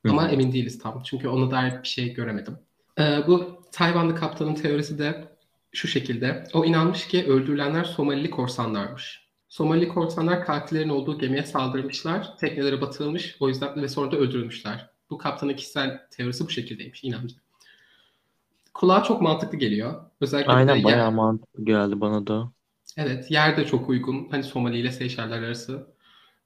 Hı 0.05 0.11
Ama 0.11 0.29
emin 0.29 0.51
değiliz 0.51 0.79
tam. 0.79 1.03
Çünkü 1.05 1.27
ona 1.27 1.51
dair 1.51 1.81
bir 1.83 1.87
şey 1.87 2.13
göremedim. 2.13 2.57
Ee, 2.99 3.19
bu 3.27 3.61
Tayvanlı 3.71 4.15
kaptanın 4.15 4.55
teorisi 4.55 4.99
de 4.99 5.37
şu 5.71 5.87
şekilde. 5.87 6.43
O 6.53 6.65
inanmış 6.65 7.07
ki 7.07 7.25
öldürülenler 7.25 7.83
Somalili 7.83 8.29
korsanlarmış. 8.29 9.25
Somalili 9.49 9.87
korsanlar 9.87 10.45
katillerin 10.45 10.89
olduğu 10.89 11.19
gemiye 11.19 11.43
saldırmışlar. 11.43 12.37
Tekneleri 12.37 12.81
batırılmış. 12.81 13.35
O 13.39 13.47
yüzden 13.49 13.81
ve 13.81 13.87
sonra 13.87 14.11
da 14.11 14.17
öldürülmüşler. 14.17 14.89
Bu 15.09 15.17
kaptanın 15.17 15.53
kişisel 15.53 16.07
teorisi 16.11 16.45
bu 16.45 16.49
şekildeymiş 16.49 17.03
inancı. 17.03 17.35
Kulağa 18.75 19.03
çok 19.03 19.21
mantıklı 19.21 19.57
geliyor. 19.57 20.03
Özellikle 20.21 20.51
Aynen 20.51 20.75
yer- 20.75 20.83
bayağı 20.83 21.11
mantıklı 21.11 21.65
geldi 21.65 22.01
bana 22.01 22.27
da. 22.27 22.51
Evet, 22.97 23.31
yer 23.31 23.57
de 23.57 23.65
çok 23.65 23.89
uygun. 23.89 24.27
Hani 24.31 24.43
Somali 24.43 24.77
ile 24.77 24.91
Seyşeller 24.91 25.41
arası. 25.41 25.87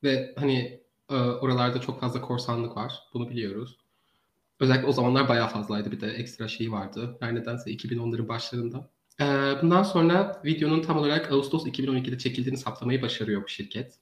Ve 0.04 0.36
hani 0.38 0.82
e, 1.10 1.16
oralarda 1.16 1.82
çok 1.82 2.00
fazla 2.00 2.22
korsanlık 2.22 2.78
var. 2.78 2.94
Bunu 3.14 3.30
biliyoruz. 3.30 3.78
Özellikle 4.60 4.88
o 4.88 4.92
zamanlar 4.92 5.30
bayağı 5.30 5.48
fazlaydı. 5.48 5.92
Bir 5.92 6.02
de 6.02 6.08
ekstra 6.08 6.48
şey 6.48 6.72
vardı. 6.72 7.18
Her 7.20 7.36
nedense 7.36 7.72
2010'ların 7.72 8.28
başlarında. 8.28 8.90
E, 9.22 9.26
bundan 9.62 9.84
sonra 9.84 10.42
videonun 10.46 10.82
tam 10.82 10.98
olarak 10.98 11.32
Ağustos 11.32 11.66
2012'de 11.66 12.18
çekildiğini 12.18 12.58
saptamayı 12.58 13.02
başarıyor 13.02 13.44
bu 13.44 13.48
şirket. 13.48 13.94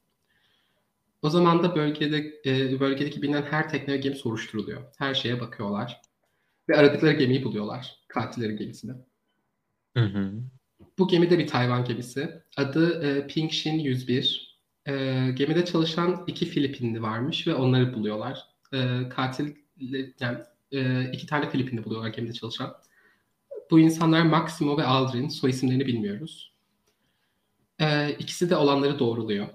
O 1.21 1.29
zaman 1.29 1.63
da 1.63 1.75
bölgede 1.75 2.41
e, 2.45 2.79
bölgedeki 2.79 3.21
bilinen 3.21 3.43
her 3.43 3.69
tekne 3.69 3.97
gemi 3.97 4.15
soruşturuluyor. 4.15 4.81
Her 4.97 5.13
şeye 5.13 5.39
bakıyorlar. 5.39 6.01
Ve 6.69 6.77
aradıkları 6.77 7.13
gemiyi 7.13 7.43
buluyorlar. 7.43 7.95
Katillerin 8.07 8.57
gemisini. 8.57 8.91
Hı 9.97 10.03
hı. 10.03 10.31
Bu 10.99 11.07
gemi 11.07 11.29
de 11.29 11.39
bir 11.39 11.47
Tayvan 11.47 11.85
gemisi. 11.85 12.41
Adı 12.57 13.03
e, 13.03 13.27
Pingshin 13.27 13.79
101. 13.79 14.59
E, 14.85 14.93
gemide 15.35 15.65
çalışan 15.65 16.23
iki 16.27 16.45
Filipinli 16.45 17.01
varmış 17.01 17.47
ve 17.47 17.55
onları 17.55 17.93
buluyorlar. 17.93 18.39
E, 18.73 19.09
katil 19.09 19.55
yani 20.19 20.37
e, 20.71 21.11
iki 21.11 21.27
tane 21.27 21.49
Filipinli 21.49 21.85
buluyorlar 21.85 22.09
gemide 22.09 22.33
çalışan. 22.33 22.73
Bu 23.71 23.79
insanlar 23.79 24.21
Maximo 24.21 24.77
ve 24.77 24.83
Aldrin. 24.83 25.29
Soy 25.29 25.49
isimlerini 25.49 25.85
bilmiyoruz. 25.85 26.53
E, 27.79 28.11
ikisi 28.11 28.49
de 28.49 28.55
olanları 28.55 28.99
doğruluyor. 28.99 29.47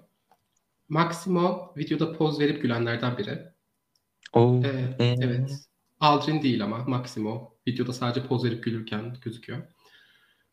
Maximo 0.88 1.75
videoda 1.76 2.12
poz 2.12 2.40
verip 2.40 2.62
gülenlerden 2.62 3.19
biri. 3.19 3.52
Ee, 4.37 4.95
ee, 4.99 5.14
evet. 5.21 5.50
Aldrin 6.02 6.42
değil 6.42 6.64
ama 6.64 6.78
Maximo. 6.78 7.54
Videoda 7.68 7.92
sadece 7.92 8.26
poz 8.26 8.44
verip 8.44 8.64
gülürken 8.64 9.16
gözüküyor. 9.23 9.62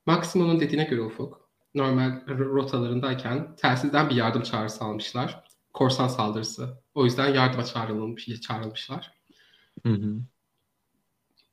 Maximo'nun 0.05 0.59
dediğine 0.59 0.83
göre 0.83 1.01
Ufuk, 1.01 1.49
normal 1.75 2.27
rotalarındayken 2.27 3.55
telsizden 3.55 4.09
bir 4.09 4.15
yardım 4.15 4.41
çağrısı 4.41 4.83
almışlar. 4.83 5.43
Korsan 5.73 6.07
saldırısı. 6.07 6.83
O 6.95 7.05
yüzden 7.05 7.33
yardıma 7.33 7.65
çağrılmış, 7.65 8.41
çağrılmışlar. 8.41 9.13
hı 9.85 9.93
hı. 9.93 10.15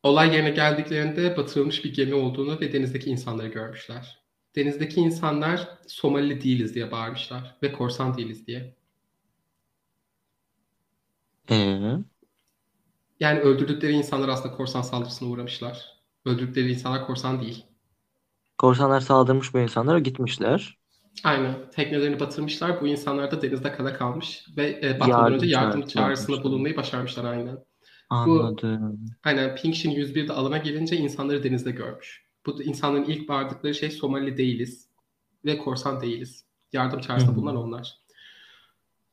Olay 0.03 0.35
yerine 0.35 0.51
geldiklerinde 0.51 1.37
batırılmış 1.37 1.85
bir 1.85 1.95
gemi 1.95 2.15
olduğunu 2.15 2.61
ve 2.61 2.73
denizdeki 2.73 3.11
insanları 3.11 3.49
görmüşler. 3.49 4.23
Denizdeki 4.57 5.01
insanlar 5.01 5.79
Somalili 5.87 6.43
değiliz 6.43 6.75
diye 6.75 6.91
bağırmışlar 6.91 7.57
ve 7.63 7.73
korsan 7.73 8.17
değiliz 8.17 8.47
diye. 8.47 8.77
Ee, 11.51 11.97
Yani 13.21 13.41
öldürdükleri 13.41 13.93
insanlar 13.93 14.29
aslında 14.29 14.57
korsan 14.57 14.83
saldırısına 14.83 15.29
uğramışlar. 15.29 15.97
Öldürdükleri 16.25 16.73
insanlar 16.73 17.07
korsan 17.07 17.41
değil. 17.41 17.67
korsanlar 18.59 19.01
saldırmış 19.01 19.55
bu 19.55 19.59
insanlara 19.59 19.99
gitmişler. 19.99 20.79
Aynen. 21.25 21.71
Teknelerini 21.71 22.21
batırmışlar. 22.21 22.81
Bu 22.81 22.87
insanlar 22.87 23.31
da 23.31 23.43
denizde 23.43 23.73
kala 23.73 23.93
kalmış 23.95 24.47
ve 24.57 24.81
e, 24.83 25.01
batmadan 25.01 25.33
Yardım 25.33 25.35
önce 25.35 25.47
yardım 25.47 25.87
çağrısı 25.87 25.95
çağrısında 25.95 26.45
bulunmayı 26.45 26.77
başarmışlar 26.77 27.25
aynen. 27.25 27.59
Anladım. 28.11 29.01
Aynen 29.25 29.55
Pingshin 29.57 29.91
101'de 29.91 30.33
alana 30.33 30.59
gelince 30.59 30.97
insanları 30.97 31.43
denizde 31.45 31.71
görmüş. 31.71 32.27
Bu 32.47 32.63
insanların 32.63 33.05
ilk 33.05 33.29
bağırdıkları 33.29 33.75
şey 33.75 33.91
Somali 33.91 34.37
değiliz 34.37 34.89
ve 35.45 35.59
korsan 35.59 36.01
değiliz. 36.01 36.45
Yardım 36.73 37.01
çağrısında 37.01 37.37
bulunan 37.37 37.57
onlar. 37.57 37.99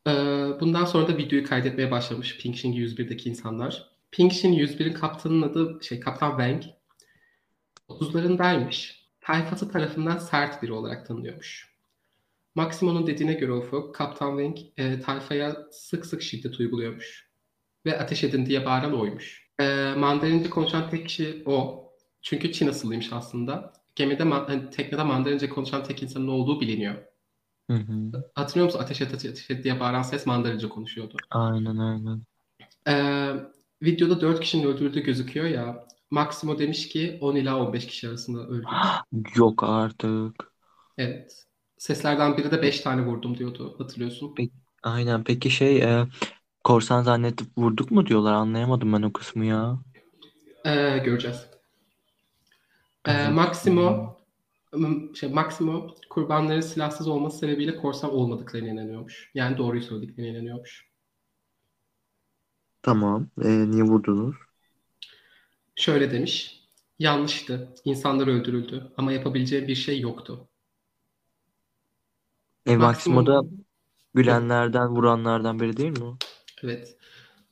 Ee, 0.08 0.12
bundan 0.60 0.86
sonra 0.86 1.08
da 1.08 1.18
videoyu 1.18 1.46
kaydetmeye 1.46 1.92
başlamış 1.92 2.38
Pingshin 2.38 2.74
101'deki 2.74 3.30
insanlar. 3.30 3.93
Pingshin 4.14 4.54
101'in 4.54 4.94
kaptanının 4.94 5.42
adı 5.42 5.80
şey 5.84 6.00
Kaptan 6.00 6.30
Wang. 6.30 6.64
30'larındaymış. 7.90 8.92
Tayfası 9.22 9.72
tarafından 9.72 10.18
sert 10.18 10.64
biri 10.64 10.74
olarak 10.74 11.08
tanınıyormuş. 11.08 11.74
Maximo'nun 12.56 13.08
dediğine 13.08 13.34
göre 13.34 13.52
Ufuk, 13.52 13.96
Kaptan 13.96 14.38
Wang 14.38 14.58
e, 14.78 15.02
tayfaya 15.02 15.58
sık 15.72 16.06
sık 16.06 16.22
şiddet 16.22 16.60
uyguluyormuş. 16.60 17.30
Ve 17.86 18.00
ateş 18.00 18.24
edin 18.24 18.46
diye 18.46 18.66
bağıran 18.66 19.00
oymuş. 19.00 19.50
E, 19.60 19.94
Mandarince 19.98 20.50
konuşan 20.50 20.90
tek 20.90 21.08
kişi 21.08 21.44
o. 21.46 21.84
Çünkü 22.22 22.52
Çin 22.52 22.68
asıllıymış 22.68 23.14
aslında. 23.14 23.74
Gemide, 23.96 24.24
ma- 24.24 24.48
hani 24.48 24.70
teknede 24.70 25.04
Mandarince 25.04 25.50
konuşan 25.50 25.84
tek 25.84 26.04
insanın 26.04 26.28
olduğu 26.28 26.62
biliniyor. 26.62 26.96
Hı 27.72 27.78
hı. 27.78 28.24
Hatırlıyor 28.36 28.66
musun? 28.66 28.80
Ateş 28.80 29.02
et, 29.02 29.14
ateş 29.14 29.52
et 29.52 29.64
diye 29.64 29.80
bağıran 29.80 30.02
ses 30.02 30.26
Mandarince 30.26 30.70
konuşuyordu. 30.70 31.18
Aynen 31.30 31.78
aynen. 31.78 32.24
Ee, 32.88 33.34
videoda 33.84 34.22
4 34.22 34.40
kişinin 34.40 34.68
öldürüldüğü 34.68 35.00
gözüküyor 35.00 35.46
ya. 35.46 35.88
Maximo 36.12 36.60
demiş 36.60 36.90
ki 36.90 37.18
10 37.22 37.36
ila 37.36 37.66
15 37.68 37.88
kişi 37.88 38.10
arasında 38.10 38.48
öldü. 38.48 38.66
Yok 39.36 39.64
artık. 39.64 40.52
Evet. 40.98 41.46
Seslerden 41.78 42.38
biri 42.38 42.52
de 42.52 42.62
5 42.62 42.82
tane 42.82 43.06
vurdum 43.06 43.38
diyordu. 43.38 43.76
Hatırlıyorsun. 43.78 44.36
Aynen. 44.84 45.24
Peki 45.24 45.50
şey 45.50 45.78
e, 45.78 46.08
korsan 46.64 47.04
zannedip 47.04 47.48
vurduk 47.58 47.92
mu 47.92 48.06
diyorlar 48.06 48.34
anlayamadım 48.34 48.94
ben 48.94 49.02
o 49.02 49.14
kısmı 49.14 49.46
ya. 49.46 49.80
Ee, 50.66 50.98
göreceğiz. 50.98 51.46
Evet. 53.06 53.30
Maximo 53.32 54.18
şey, 55.14 55.30
Maximo 55.30 55.96
kurbanların 56.10 56.62
silahsız 56.62 57.08
olması 57.08 57.38
sebebiyle 57.38 57.76
korsan 57.76 58.14
olmadıklarına 58.14 58.68
inanıyormuş. 58.70 59.32
Yani 59.34 59.58
doğruyu 59.58 59.82
söylediklerine 59.82 60.32
inanıyormuş. 60.32 60.93
Tamam. 62.84 63.28
E, 63.44 63.50
niye 63.50 63.84
vurdunuz? 63.84 64.36
Şöyle 65.76 66.12
demiş. 66.12 66.64
Yanlıştı. 67.00 67.70
İnsanlar 67.86 68.28
öldürüldü. 68.28 68.92
Ama 68.98 69.12
yapabileceğim 69.12 69.68
bir 69.68 69.76
şey 69.76 70.00
yoktu. 70.00 70.48
E, 72.66 72.78
Maximo 72.78 73.26
da 73.26 73.42
Maximo 73.42 73.64
gülenlerden 74.14 74.90
vuranlardan 74.90 75.60
biri 75.60 75.78
değil 75.78 76.00
mi? 76.00 76.18
Evet. 76.64 76.98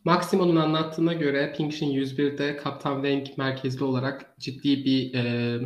Maximo'nun 0.04 0.56
anlattığına 0.56 1.14
göre 1.14 1.54
Pingshin 1.58 1.92
101'de 1.92 2.58
Kaptan 2.58 3.04
Wang 3.04 3.38
merkezli 3.38 3.84
olarak 3.84 4.36
ciddi 4.40 4.86
bir 4.86 5.14
e, 5.14 5.60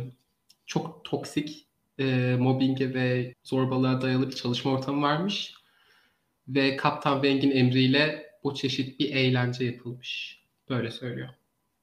çok 0.66 1.04
toksik 1.04 1.68
e, 1.98 2.36
mobbinge 2.38 2.94
ve 2.94 3.34
zorbalığa 3.44 4.00
dayalı 4.00 4.28
bir 4.28 4.34
çalışma 4.34 4.72
ortamı 4.72 5.02
varmış. 5.02 5.54
Ve 6.48 6.76
Kaptan 6.76 7.22
Wang'in 7.22 7.50
emriyle 7.50 8.25
bu 8.46 8.54
çeşit 8.54 9.00
bir 9.00 9.14
eğlence 9.14 9.64
yapılmış. 9.64 10.42
Böyle 10.70 10.90
söylüyor. 10.90 11.28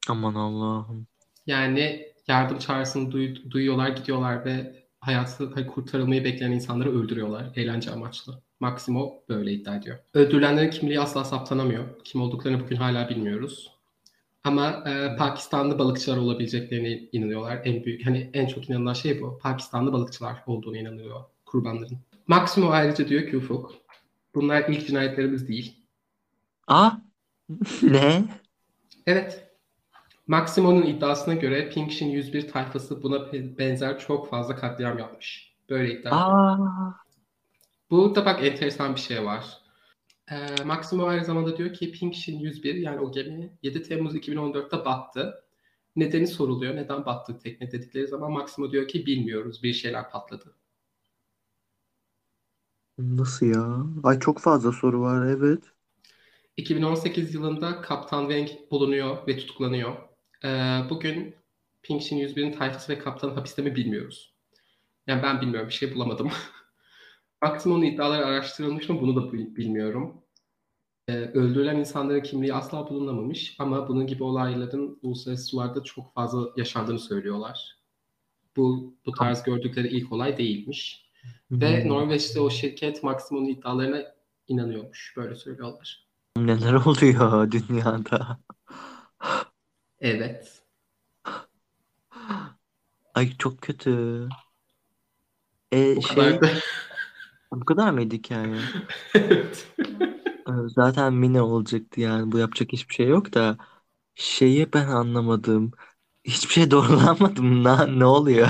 Aman 0.10 0.36
Allah'ım. 0.36 1.08
Yani 1.48 2.08
yardım 2.28 2.60
çağrısını 2.60 3.12
duy- 3.12 3.52
duyuyorlar, 3.52 3.90
gidiyorlar 3.90 4.46
ve 4.46 4.84
hayatı 5.00 5.68
kurtarılmayı 5.68 6.24
bekleyen 6.24 6.52
insanları 6.52 7.00
öldürüyorlar 7.00 7.52
eğlence 7.56 7.92
amaçlı. 7.92 8.42
Maximo 8.60 9.14
böyle 9.30 9.52
iddia 9.52 9.76
ediyor. 9.76 9.98
Öldürülenlerin 10.14 10.70
kimliği 10.70 11.00
asla 11.00 11.24
saptanamıyor. 11.24 12.04
Kim 12.04 12.22
olduklarını 12.22 12.60
bugün 12.60 12.76
hala 12.76 13.10
bilmiyoruz. 13.10 13.72
Ama 14.44 14.84
e, 14.88 15.16
Pakistanlı 15.18 15.80
balıkçılar 15.80 16.18
olabileceklerine 16.18 17.00
inanıyorlar. 17.12 17.62
En 17.64 17.84
büyük, 17.84 18.06
hani 18.06 18.30
en 18.34 18.46
çok 18.46 18.70
inanılan 18.70 18.94
şey 18.94 19.22
bu. 19.22 19.40
Pakistanlı 19.42 19.94
balıkçılar 19.94 20.44
olduğunu 20.48 20.78
inanıyor 20.78 21.22
kurbanların. 21.46 21.98
Maximo 22.28 22.70
ayrıca 22.70 23.08
diyor 23.08 23.30
ki 23.32 23.38
Ufuk, 23.38 23.74
bunlar 24.36 24.70
ilk 24.70 24.88
cinayetlerimiz 24.88 25.48
değil. 25.48 25.83
Aa? 26.68 26.92
Ne? 27.82 28.26
Evet. 29.08 29.52
Maximo'nun 30.28 30.82
iddiasına 30.82 31.34
göre 31.34 31.70
Pingshin 31.70 32.08
101 32.10 32.48
tayfası 32.48 33.04
buna 33.04 33.34
benzer 33.34 34.00
çok 34.00 34.30
fazla 34.30 34.56
katliam 34.56 34.98
yapmış. 34.98 35.56
Böyle 35.70 36.00
iddia. 36.00 36.12
Burada 37.90 38.26
bak 38.26 38.44
enteresan 38.44 38.96
bir 38.96 39.00
şey 39.00 39.26
var. 39.26 39.64
Ee, 40.32 40.64
Maximo 40.66 41.06
aynı 41.06 41.26
zamanda 41.26 41.58
diyor 41.58 41.74
ki 41.74 41.92
Pingshin 41.92 42.40
101 42.40 42.76
yani 42.76 43.00
o 43.00 43.12
gemi 43.12 43.58
7 43.64 43.84
Temmuz 43.84 44.16
2014'te 44.16 44.86
battı. 44.86 45.44
Nedeni 45.96 46.28
soruluyor. 46.28 46.76
Neden 46.76 47.06
battı 47.06 47.40
tekne 47.40 47.72
dedikleri 47.72 48.08
zaman 48.08 48.32
Maximo 48.32 48.72
diyor 48.72 48.88
ki 48.88 49.06
bilmiyoruz. 49.06 49.64
Bir 49.64 49.74
şeyler 49.74 50.10
patladı. 50.10 50.56
Nasıl 52.98 53.46
ya? 53.46 53.86
Ay 54.04 54.20
çok 54.20 54.40
fazla 54.40 54.72
soru 54.72 55.02
var 55.02 55.26
evet. 55.26 55.73
2018 56.58 57.34
yılında 57.34 57.82
Kaptan 57.82 58.30
Wang 58.30 58.72
bulunuyor 58.72 59.28
ve 59.28 59.38
tutuklanıyor. 59.38 59.98
Ee, 60.44 60.80
bugün 60.90 61.36
Pingshin 61.84 62.18
101'in 62.18 62.52
tayfası 62.52 62.94
ve 62.94 63.00
kaptanı 63.00 63.34
hapiste 63.34 63.62
mi 63.62 63.76
bilmiyoruz. 63.76 64.34
Yani 65.08 65.24
ben 65.24 65.42
bilmiyorum. 65.42 65.70
Bir 65.70 65.74
şey 65.74 65.96
bulamadım. 65.96 66.32
Maximo'nun 67.42 67.84
iddiaları 67.84 68.26
araştırılmış 68.26 68.90
mı 68.90 69.02
bunu 69.02 69.16
da 69.16 69.34
bil- 69.34 69.56
bilmiyorum. 69.56 70.24
Ee, 71.08 71.14
öldürülen 71.14 71.76
insanların 71.76 72.22
kimliği 72.22 72.54
asla 72.54 72.90
bulunamamış 72.90 73.56
ama 73.60 73.88
bunun 73.88 74.08
gibi 74.08 74.24
olayların 74.24 75.00
uluslararası 75.02 75.46
sularda 75.46 75.84
çok 75.84 76.14
fazla 76.14 76.50
yaşandığını 76.58 77.00
söylüyorlar. 77.00 77.78
Bu 78.58 78.96
bu 79.06 79.12
tarz 79.12 79.44
gördükleri 79.44 79.88
ilk 79.88 80.12
olay 80.12 80.38
değilmiş. 80.38 81.10
Ve. 81.52 81.88
Norveç'te 81.88 82.40
o 82.40 82.50
şirket 82.50 83.04
Maximo'nun 83.04 83.50
iddialarına 83.50 84.04
inanıyormuş. 84.48 85.14
Böyle 85.18 85.36
söylüyorlar. 85.36 86.08
Neler 86.38 86.74
oluyor 86.74 87.52
dünyada? 87.52 88.40
Evet. 90.00 90.64
Ay 93.14 93.38
çok 93.38 93.62
kötü. 93.62 93.92
E 95.72 95.96
Bu 95.96 96.02
şey 96.02 96.40
kadar 96.42 96.42
da. 96.42 96.48
bu 97.54 97.66
kadar 97.66 97.92
mıydı 97.92 98.16
hikaye? 98.16 98.70
Evet. 99.16 99.68
Ee, 100.50 100.52
Zaten 100.76 101.14
mini 101.14 101.42
olacaktı 101.42 102.02
yani 102.02 102.32
bu 102.32 102.38
yapacak 102.38 102.72
hiçbir 102.74 102.94
şey 102.96 103.08
yok 103.08 103.34
da 103.34 103.58
şeyi 104.16 104.74
ben 104.74 104.88
anlamadım. 104.88 105.72
Hiçbir 106.26 106.54
şey 106.54 106.72
doğrulanmadı 106.72 107.42
Ne, 107.64 108.00
ne 108.00 108.06
oluyor? 108.06 108.50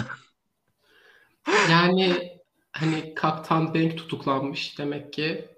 Yani 1.66 2.32
hani 2.72 3.14
Kaptan 3.16 3.74
Bank 3.74 3.98
tutuklanmış 3.98 4.80
demek 4.80 5.14
ki 5.14 5.50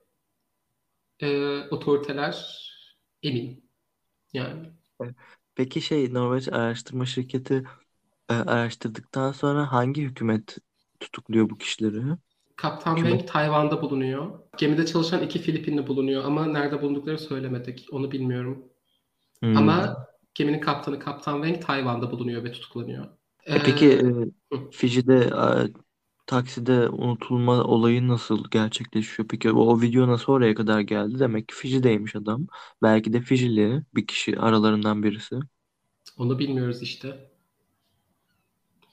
e, 1.19 1.59
otoriteler 1.69 2.65
emin. 3.23 3.69
Yani 4.33 4.71
Peki 5.55 5.81
şey 5.81 6.13
Norveç 6.13 6.47
araştırma 6.47 7.05
şirketi 7.05 7.63
e, 8.29 8.33
araştırdıktan 8.33 9.31
sonra 9.31 9.71
hangi 9.71 10.01
hükümet 10.01 10.57
tutukluyor 10.99 11.49
bu 11.49 11.57
kişileri? 11.57 12.01
Kaptan 12.55 12.95
Hükümet. 12.95 13.11
Wang 13.11 13.31
Tayvan'da 13.31 13.81
bulunuyor. 13.81 14.39
Gemide 14.57 14.85
çalışan 14.85 15.23
iki 15.23 15.39
Filipinli 15.39 15.87
bulunuyor 15.87 16.23
ama 16.23 16.45
nerede 16.45 16.81
bulundukları 16.81 17.19
söylemedik. 17.19 17.87
Onu 17.91 18.11
bilmiyorum. 18.11 18.63
Hmm. 19.39 19.57
Ama 19.57 20.07
geminin 20.33 20.59
kaptanı 20.59 20.99
Kaptan 20.99 21.43
Wang 21.43 21.65
Tayvan'da 21.65 22.11
bulunuyor 22.11 22.43
ve 22.43 22.51
tutuklanıyor. 22.51 23.05
E 23.45 23.59
peki 23.63 23.89
Ee, 23.89 24.57
e. 24.57 24.71
Fiji'de 24.71 25.31
takside 26.25 26.89
unutulma 26.89 27.63
olayı 27.63 28.07
nasıl 28.07 28.43
gerçekleşiyor? 28.51 29.27
Peki 29.27 29.51
o, 29.51 29.59
o 29.59 29.81
video 29.81 30.07
nasıl 30.07 30.33
oraya 30.33 30.55
kadar 30.55 30.79
geldi? 30.81 31.19
Demek 31.19 31.47
ki 31.47 31.55
Fiji'deymiş 31.55 32.15
adam. 32.15 32.47
Belki 32.81 33.13
de 33.13 33.21
Fijili 33.21 33.83
bir 33.95 34.07
kişi 34.07 34.39
aralarından 34.39 35.03
birisi. 35.03 35.35
Onu 36.17 36.39
bilmiyoruz 36.39 36.81
işte. 36.81 37.31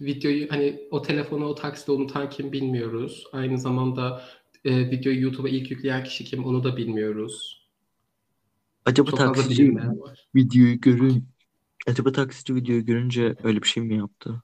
Videoyu 0.00 0.50
hani 0.50 0.88
o 0.90 1.02
telefonu 1.02 1.44
o 1.46 1.54
takside 1.54 1.92
unutan 1.92 2.30
kim 2.30 2.52
bilmiyoruz. 2.52 3.24
Aynı 3.32 3.58
zamanda 3.58 4.22
e, 4.64 4.90
videoyu 4.90 5.20
YouTube'a 5.22 5.48
ilk 5.48 5.70
yükleyen 5.70 6.04
kişi 6.04 6.24
kim 6.24 6.44
onu 6.44 6.64
da 6.64 6.76
bilmiyoruz. 6.76 7.66
Acaba 8.84 9.10
Çok 9.10 9.22
fazla 9.24 9.48
taksici 9.48 9.48
bilinmeyen 9.48 10.00
var. 10.00 10.28
videoyu 10.34 10.80
görün 10.80 11.28
Acaba 11.88 12.12
taksici 12.12 12.54
videoyu 12.54 12.86
görünce 12.86 13.36
öyle 13.44 13.62
bir 13.62 13.68
şey 13.68 13.82
mi 13.82 13.96
yaptı? 13.96 14.42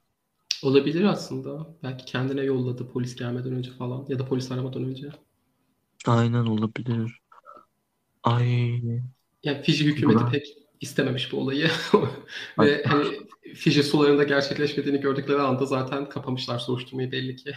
Olabilir 0.62 1.04
aslında. 1.04 1.76
Belki 1.82 2.04
kendine 2.04 2.42
yolladı 2.42 2.88
polis 2.92 3.16
gelmeden 3.16 3.52
önce 3.52 3.70
falan 3.70 4.06
ya 4.08 4.18
da 4.18 4.24
polis 4.26 4.52
aramadan 4.52 4.84
önce. 4.84 5.10
Aynen 6.06 6.46
olabilir. 6.46 7.20
Ay 8.22 8.82
Yani 9.42 9.62
Fiji 9.62 9.84
hükümeti 9.84 10.20
Burak. 10.20 10.32
pek 10.32 10.46
istememiş 10.80 11.32
bu 11.32 11.36
olayı. 11.36 11.70
Ve 12.58 12.82
hani 12.86 13.06
Fiji 13.54 13.82
sularında 13.82 14.24
gerçekleşmediğini 14.24 15.00
gördükleri 15.00 15.40
anda 15.42 15.66
zaten 15.66 16.08
kapamışlar 16.08 16.58
soruşturmayı 16.58 17.12
belli 17.12 17.36
ki. 17.36 17.52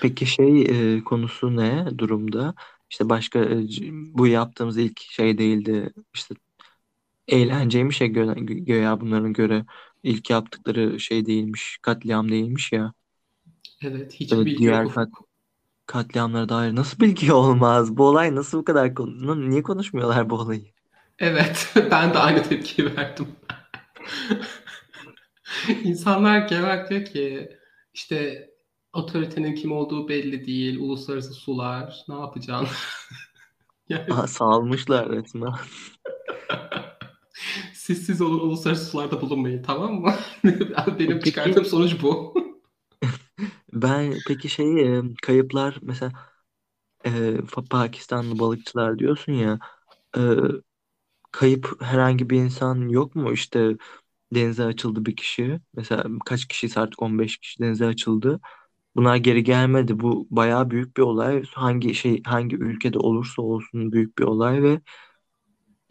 Peki 0.00 0.26
şey 0.26 0.62
e, 0.62 1.04
konusu 1.04 1.56
ne 1.56 1.86
durumda? 1.98 2.54
İşte 2.90 3.08
başka 3.08 3.38
e, 3.44 3.66
bu 3.90 4.26
yaptığımız 4.26 4.78
ilk 4.78 5.00
şey 5.00 5.38
değildi. 5.38 5.92
İşte 6.14 6.34
eğlenceymiş 7.28 8.00
ya 8.00 8.06
gö 8.06 8.34
göya 8.44 9.00
bunların 9.00 9.32
göre 9.32 9.64
ilk 10.04 10.30
yaptıkları 10.30 11.00
şey 11.00 11.26
değilmiş. 11.26 11.78
Katliam 11.82 12.30
değilmiş 12.32 12.72
ya. 12.72 12.94
Evet, 13.82 14.20
Evet, 14.32 14.46
bilgi 14.46 14.56
diğer 14.56 14.88
yok. 14.88 14.94
kat 14.94 15.08
katliamlara 15.86 16.48
dair 16.48 16.76
nasıl 16.76 17.00
bilgi 17.00 17.32
olmaz? 17.34 17.96
Bu 17.98 18.08
olay 18.08 18.36
nasıl 18.36 18.58
bu 18.60 18.64
kadar 18.64 18.94
konu 18.94 19.50
niye 19.50 19.62
konuşmuyorlar 19.64 20.30
bu 20.30 20.34
olayı? 20.36 20.72
Evet, 21.18 21.72
ben 21.90 22.14
de 22.14 22.18
aynı 22.18 22.42
tepkiyi 22.42 22.96
verdim. 22.96 23.26
İnsanlar 25.84 26.38
genel 26.48 26.88
diyor 26.88 27.04
ki 27.04 27.48
işte 27.94 28.48
otoritenin 28.92 29.54
kim 29.54 29.72
olduğu 29.72 30.08
belli 30.08 30.46
değil, 30.46 30.80
uluslararası 30.80 31.34
sular, 31.34 32.04
ne 32.08 32.14
yapacaksın? 32.14 32.68
Yani 33.88 34.08
Aha, 34.08 34.26
salmışlar 34.26 35.08
resmen. 35.08 35.54
Siz 37.84 38.06
siz 38.06 38.20
olun 38.20 38.38
uluslararası 38.40 38.84
sularda 38.90 39.20
bulunmayın 39.20 39.62
tamam 39.62 39.94
mı? 39.94 40.14
Benim 40.98 41.20
Peki- 41.20 41.24
çıkardığım 41.24 41.64
sonuç 41.64 42.02
bu. 42.02 42.34
Ben 43.72 44.22
peki 44.26 44.48
şey 44.48 44.98
e, 44.98 45.02
kayıplar 45.22 45.78
mesela 45.82 46.12
e, 47.04 47.10
Fa- 47.46 47.68
Pakistanlı 47.68 48.38
balıkçılar 48.38 48.98
diyorsun 48.98 49.32
ya 49.32 49.58
e, 50.18 50.20
kayıp 51.32 51.82
herhangi 51.82 52.30
bir 52.30 52.36
insan 52.38 52.88
yok 52.88 53.14
mu? 53.16 53.32
İşte 53.32 53.76
denize 54.34 54.64
açıldı 54.64 55.06
bir 55.06 55.16
kişi. 55.16 55.60
Mesela 55.74 56.04
kaç 56.26 56.48
kişiyse 56.48 56.80
artık 56.80 57.02
15 57.02 57.38
kişi 57.38 57.60
denize 57.60 57.86
açıldı. 57.86 58.40
Bunlar 58.96 59.16
geri 59.16 59.44
gelmedi. 59.44 60.00
Bu 60.00 60.28
bayağı 60.30 60.70
büyük 60.70 60.96
bir 60.96 61.02
olay. 61.02 61.44
Hangi 61.54 61.94
şey 61.94 62.22
hangi 62.26 62.56
ülkede 62.56 62.98
olursa 62.98 63.42
olsun 63.42 63.92
büyük 63.92 64.18
bir 64.18 64.24
olay 64.24 64.62
ve 64.62 64.80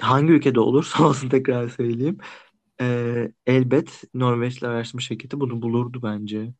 hangi 0.03 0.33
ülkede 0.33 0.59
olursa 0.59 1.03
olsun 1.07 1.29
tekrar 1.29 1.69
söyleyeyim. 1.69 2.17
e, 2.81 3.31
elbet 3.47 4.03
Norveçli 4.15 4.67
araştırma 4.67 5.01
şirketi 5.01 5.39
bunu 5.39 5.63
bulurdu 5.63 6.01
bence. 6.03 6.53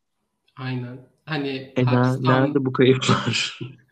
Aynen. 0.56 1.10
Hani 1.26 1.74
E, 1.76 1.84
Pakistan, 1.84 2.24
nerede 2.24 2.66
bu 2.66 2.74
kayıplar? 2.74 3.60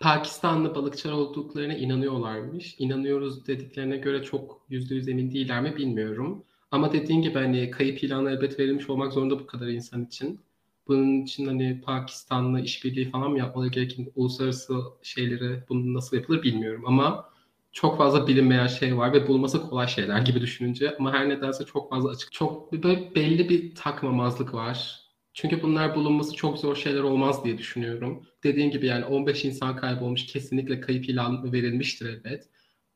Pakistanlı 0.00 0.74
balıkçılar 0.74 1.12
olduklarına 1.12 1.74
inanıyorlarmış. 1.74 2.74
İnanıyoruz 2.78 3.46
dediklerine 3.46 3.96
göre 3.96 4.22
çok 4.22 4.62
yüzde 4.68 4.94
yüz 4.94 5.08
emin 5.08 5.30
değiller 5.30 5.62
mi 5.62 5.76
bilmiyorum. 5.76 6.44
Ama 6.70 6.92
dediğin 6.92 7.22
gibi 7.22 7.34
hani 7.38 7.70
kayıp 7.70 8.02
ilanı 8.04 8.30
elbet 8.30 8.58
verilmiş 8.58 8.90
olmak 8.90 9.12
zorunda 9.12 9.38
bu 9.40 9.46
kadar 9.46 9.66
insan 9.68 10.04
için. 10.04 10.40
Bunun 10.88 11.22
için 11.22 11.46
hani 11.46 11.80
Pakistan'la 11.80 12.60
işbirliği 12.60 13.10
falan 13.10 13.30
mı 13.30 13.38
yapmaları 13.38 13.68
gerekir? 13.70 14.08
Uluslararası 14.14 14.74
şeyleri 15.02 15.62
bunun 15.68 15.94
nasıl 15.94 16.16
yapılır 16.16 16.42
bilmiyorum. 16.42 16.82
Ama 16.86 17.29
çok 17.72 17.98
fazla 17.98 18.26
bilinmeyen 18.26 18.66
şey 18.66 18.96
var 18.96 19.12
ve 19.12 19.28
bulması 19.28 19.62
kolay 19.62 19.88
şeyler 19.88 20.20
gibi 20.20 20.40
düşününce. 20.40 20.96
Ama 20.98 21.12
her 21.12 21.28
nedense 21.28 21.64
çok 21.64 21.90
fazla 21.90 22.10
açık. 22.10 22.32
Çok 22.32 22.72
böyle 22.72 23.14
belli 23.14 23.48
bir 23.48 23.74
takmamazlık 23.74 24.54
var. 24.54 25.00
Çünkü 25.34 25.62
bunlar 25.62 25.94
bulunması 25.94 26.34
çok 26.34 26.58
zor 26.58 26.76
şeyler 26.76 27.02
olmaz 27.02 27.44
diye 27.44 27.58
düşünüyorum. 27.58 28.26
Dediğim 28.44 28.70
gibi 28.70 28.86
yani 28.86 29.04
15 29.04 29.44
insan 29.44 29.76
kaybolmuş 29.76 30.26
kesinlikle 30.26 30.80
kayıp 30.80 31.08
ilanı 31.08 31.52
verilmiştir 31.52 32.06
elbet. 32.06 32.48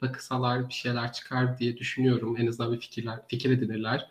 Bakısalar 0.02 0.68
bir 0.68 0.74
şeyler 0.74 1.12
çıkar 1.12 1.58
diye 1.58 1.76
düşünüyorum. 1.76 2.36
En 2.38 2.46
azından 2.46 2.72
bir 2.72 2.80
fikirler, 2.80 3.20
fikir 3.28 3.50
edinirler. 3.50 4.10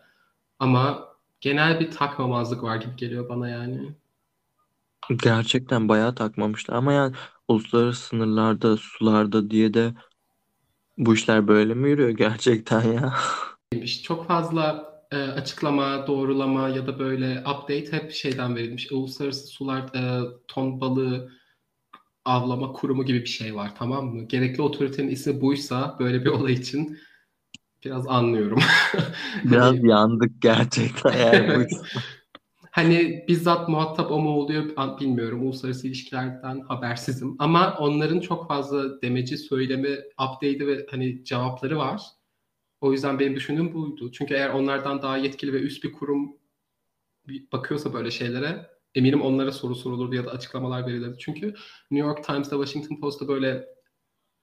Ama 0.58 1.08
genel 1.40 1.80
bir 1.80 1.90
takmamazlık 1.90 2.62
var 2.62 2.76
gibi 2.76 2.96
geliyor 2.96 3.28
bana 3.28 3.48
yani. 3.48 3.94
Gerçekten 5.22 5.88
bayağı 5.88 6.14
takmamışlar 6.14 6.74
ama 6.74 6.92
yani 6.92 7.14
uluslararası 7.48 8.06
sınırlarda, 8.06 8.76
sularda 8.76 9.50
diye 9.50 9.74
de 9.74 9.94
bu 10.98 11.14
işler 11.14 11.48
böyle 11.48 11.74
mi 11.74 11.90
yürüyor 11.90 12.08
gerçekten 12.10 12.82
ya? 12.92 13.14
Çok 14.02 14.26
fazla 14.28 14.94
e, 15.10 15.16
açıklama, 15.16 16.06
doğrulama 16.06 16.68
ya 16.68 16.86
da 16.86 16.98
böyle 16.98 17.40
update 17.40 17.92
hep 17.92 18.12
şeyden 18.12 18.56
verilmiş. 18.56 18.92
Uluslararası 18.92 19.46
sular 19.46 19.80
e, 19.94 20.20
ton 20.48 20.80
balığı 20.80 21.32
avlama 22.24 22.72
kurumu 22.72 23.04
gibi 23.04 23.20
bir 23.20 23.26
şey 23.26 23.54
var 23.54 23.72
tamam 23.78 24.06
mı? 24.06 24.22
Gerekli 24.28 24.62
otoritenin 24.62 25.08
ismi 25.08 25.40
buysa 25.40 25.96
böyle 26.00 26.24
bir 26.24 26.30
olay 26.30 26.52
için 26.52 26.98
biraz 27.84 28.06
anlıyorum. 28.06 28.58
Biraz 29.44 29.66
Hani- 29.76 29.88
yandık 29.88 30.42
gerçekten 30.42 31.12
Evet. 31.12 31.70
Hani 32.74 33.24
bizzat 33.28 33.68
muhatap 33.68 34.10
o 34.10 34.18
mu 34.18 34.30
oluyor 34.30 34.64
bilmiyorum. 35.00 35.42
Uluslararası 35.42 35.86
ilişkilerden 35.86 36.60
habersizim. 36.60 37.36
Ama 37.38 37.76
onların 37.78 38.20
çok 38.20 38.48
fazla 38.48 39.02
demeci, 39.02 39.38
söylemi, 39.38 39.98
update'i 40.12 40.66
ve 40.66 40.86
hani 40.90 41.24
cevapları 41.24 41.78
var. 41.78 42.02
O 42.80 42.92
yüzden 42.92 43.18
benim 43.18 43.36
düşündüğüm 43.36 43.74
buydu. 43.74 44.12
Çünkü 44.12 44.34
eğer 44.34 44.48
onlardan 44.48 45.02
daha 45.02 45.16
yetkili 45.16 45.52
ve 45.52 45.60
üst 45.60 45.84
bir 45.84 45.92
kurum 45.92 46.36
bakıyorsa 47.52 47.94
böyle 47.94 48.10
şeylere 48.10 48.66
eminim 48.94 49.22
onlara 49.22 49.52
soru 49.52 49.74
sorulurdu 49.74 50.14
ya 50.14 50.26
da 50.26 50.30
açıklamalar 50.30 50.86
verilirdi. 50.86 51.16
Çünkü 51.18 51.46
New 51.90 52.08
York 52.08 52.24
Times'ta, 52.24 52.56
Washington 52.56 53.00
Post'ta 53.00 53.28
böyle 53.28 53.68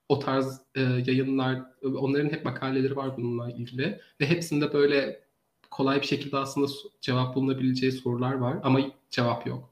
o 0.09 0.19
tarz 0.19 0.61
e, 0.75 0.81
yayınlar, 0.81 1.61
onların 1.83 2.29
hep 2.29 2.45
makaleleri 2.45 2.95
var 2.95 3.17
bununla 3.17 3.51
ilgili 3.51 3.99
ve 4.21 4.25
hepsinde 4.25 4.73
böyle 4.73 5.30
kolay 5.71 6.01
bir 6.01 6.07
şekilde 6.07 6.37
aslında 6.37 6.67
cevap 7.01 7.35
bulunabileceği 7.35 7.91
sorular 7.91 8.33
var 8.33 8.57
ama 8.63 8.79
cevap 9.09 9.47
yok. 9.47 9.69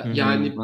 Hı, 0.00 0.08
Yani 0.14 0.54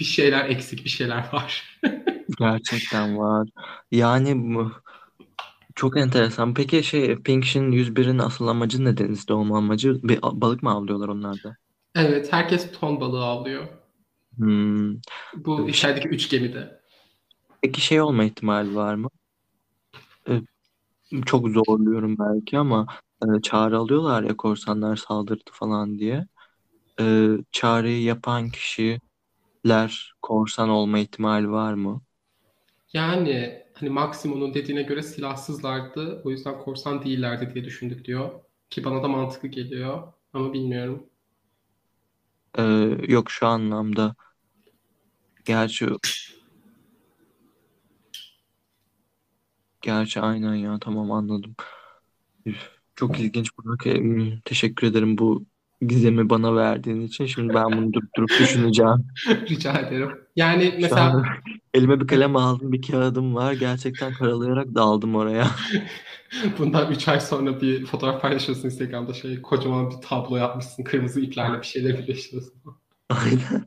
bir 0.00 0.04
şeyler 0.04 0.48
eksik, 0.48 0.84
bir 0.84 0.90
şeyler 0.90 1.28
var. 1.32 1.80
Gerçekten 2.38 3.18
var. 3.18 3.48
Yani 3.90 4.54
çok 5.74 5.96
enteresan. 5.96 6.54
Peki 6.54 6.84
şey 6.84 7.16
Pink 7.16 7.44
Shin 7.44 7.72
101'in 7.72 8.18
asıl 8.18 8.46
amacı 8.48 8.84
ne 8.84 8.96
denizde 8.96 9.32
olma 9.34 9.58
amacı? 9.58 10.00
Bir 10.02 10.22
balık 10.22 10.62
mı 10.62 10.70
avlıyorlar 10.70 11.08
onlar 11.08 11.42
da? 11.42 11.56
Evet, 11.94 12.32
herkes 12.32 12.72
ton 12.80 13.00
balığı 13.00 13.24
avlıyor. 13.24 13.68
Hmm. 14.36 14.94
Bu 15.34 15.68
içerideki 15.68 16.08
üç 16.08 16.30
gemide. 16.30 16.80
Peki 17.62 17.80
şey 17.80 18.00
olma 18.00 18.24
ihtimali 18.24 18.74
var 18.74 18.94
mı? 18.94 19.08
Ee, 20.28 20.40
çok 21.26 21.48
zorluyorum 21.48 22.16
belki 22.18 22.58
ama 22.58 22.86
e, 23.22 23.42
çağrı 23.42 23.78
alıyorlar 23.78 24.22
ya 24.22 24.36
korsanlar 24.36 24.96
saldırdı 24.96 25.50
falan 25.52 25.98
diye. 25.98 26.26
Ee, 27.00 27.28
çağrıyı 27.52 28.02
yapan 28.02 28.50
kişiler 28.50 29.00
korsan 30.22 30.68
olma 30.68 30.98
ihtimali 30.98 31.50
var 31.50 31.74
mı? 31.74 32.02
Yani 32.92 33.62
hani 33.74 33.90
Maximo'nun 33.90 34.54
dediğine 34.54 34.82
göre 34.82 35.02
silahsızlardı. 35.02 36.22
O 36.24 36.30
yüzden 36.30 36.58
korsan 36.58 37.04
değillerdi 37.04 37.54
diye 37.54 37.64
düşündük 37.64 38.04
diyor. 38.04 38.30
Ki 38.70 38.84
bana 38.84 39.02
da 39.02 39.08
mantıklı 39.08 39.48
geliyor. 39.48 40.12
Ama 40.32 40.52
bilmiyorum. 40.52 41.06
Ee, 42.58 42.62
yok 43.08 43.30
şu 43.30 43.46
anlamda. 43.46 44.14
Gerçi 45.44 45.86
gerçi 49.82 50.20
aynen 50.20 50.54
ya 50.54 50.78
tamam 50.80 51.12
anladım. 51.12 51.56
Üf, 52.46 52.81
Çok 52.96 53.20
ilginç 53.20 53.50
Burak. 53.58 53.86
Em, 53.86 54.40
Teşekkür 54.44 54.86
ederim 54.86 55.18
bu 55.18 55.46
gizemi 55.80 56.30
bana 56.30 56.56
verdiğin 56.56 57.00
için. 57.00 57.26
Şimdi 57.26 57.54
ben 57.54 57.72
bunu 57.72 57.92
durup 57.92 58.10
durup 58.16 58.30
düşüneceğim. 58.38 59.06
Rica 59.50 59.78
ederim. 59.78 60.10
Yani 60.36 60.78
mesela 60.80 61.22
elime 61.74 62.00
bir 62.00 62.06
kalem 62.06 62.36
aldım, 62.36 62.72
bir 62.72 62.82
kağıdım 62.82 63.34
var. 63.34 63.52
Gerçekten 63.52 64.12
karalayarak 64.12 64.74
daldım 64.74 65.14
oraya. 65.16 65.50
bundan 66.58 66.92
3 66.92 67.08
ay 67.08 67.20
sonra 67.20 67.60
bir 67.60 67.86
fotoğraf 67.86 68.22
paylaşıyorsun 68.22 68.64
Instagram'da 68.64 69.14
şey 69.14 69.42
kocaman 69.42 69.90
bir 69.90 69.96
tablo 70.08 70.36
yapmışsın. 70.36 70.84
Kırmızı 70.84 71.20
iplerle 71.20 71.58
bir 71.60 71.66
şeyler 71.66 71.98
birleştiriyorsun. 71.98 72.54
Aynen. 73.08 73.66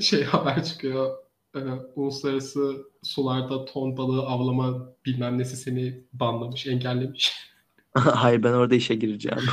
Şey 0.00 0.24
haber 0.24 0.64
çıkıyor. 0.64 1.16
e, 1.56 1.60
uluslararası 1.96 2.76
sularda 3.02 3.64
ton 3.64 3.96
balığı 3.96 4.22
avlama 4.26 4.94
bilmem 5.06 5.38
nesi 5.38 5.56
seni 5.56 6.04
banlamış, 6.12 6.66
engellemiş. 6.66 7.49
Hayır 7.94 8.42
ben 8.42 8.52
orada 8.52 8.74
işe 8.74 8.94
gireceğim. 8.94 9.42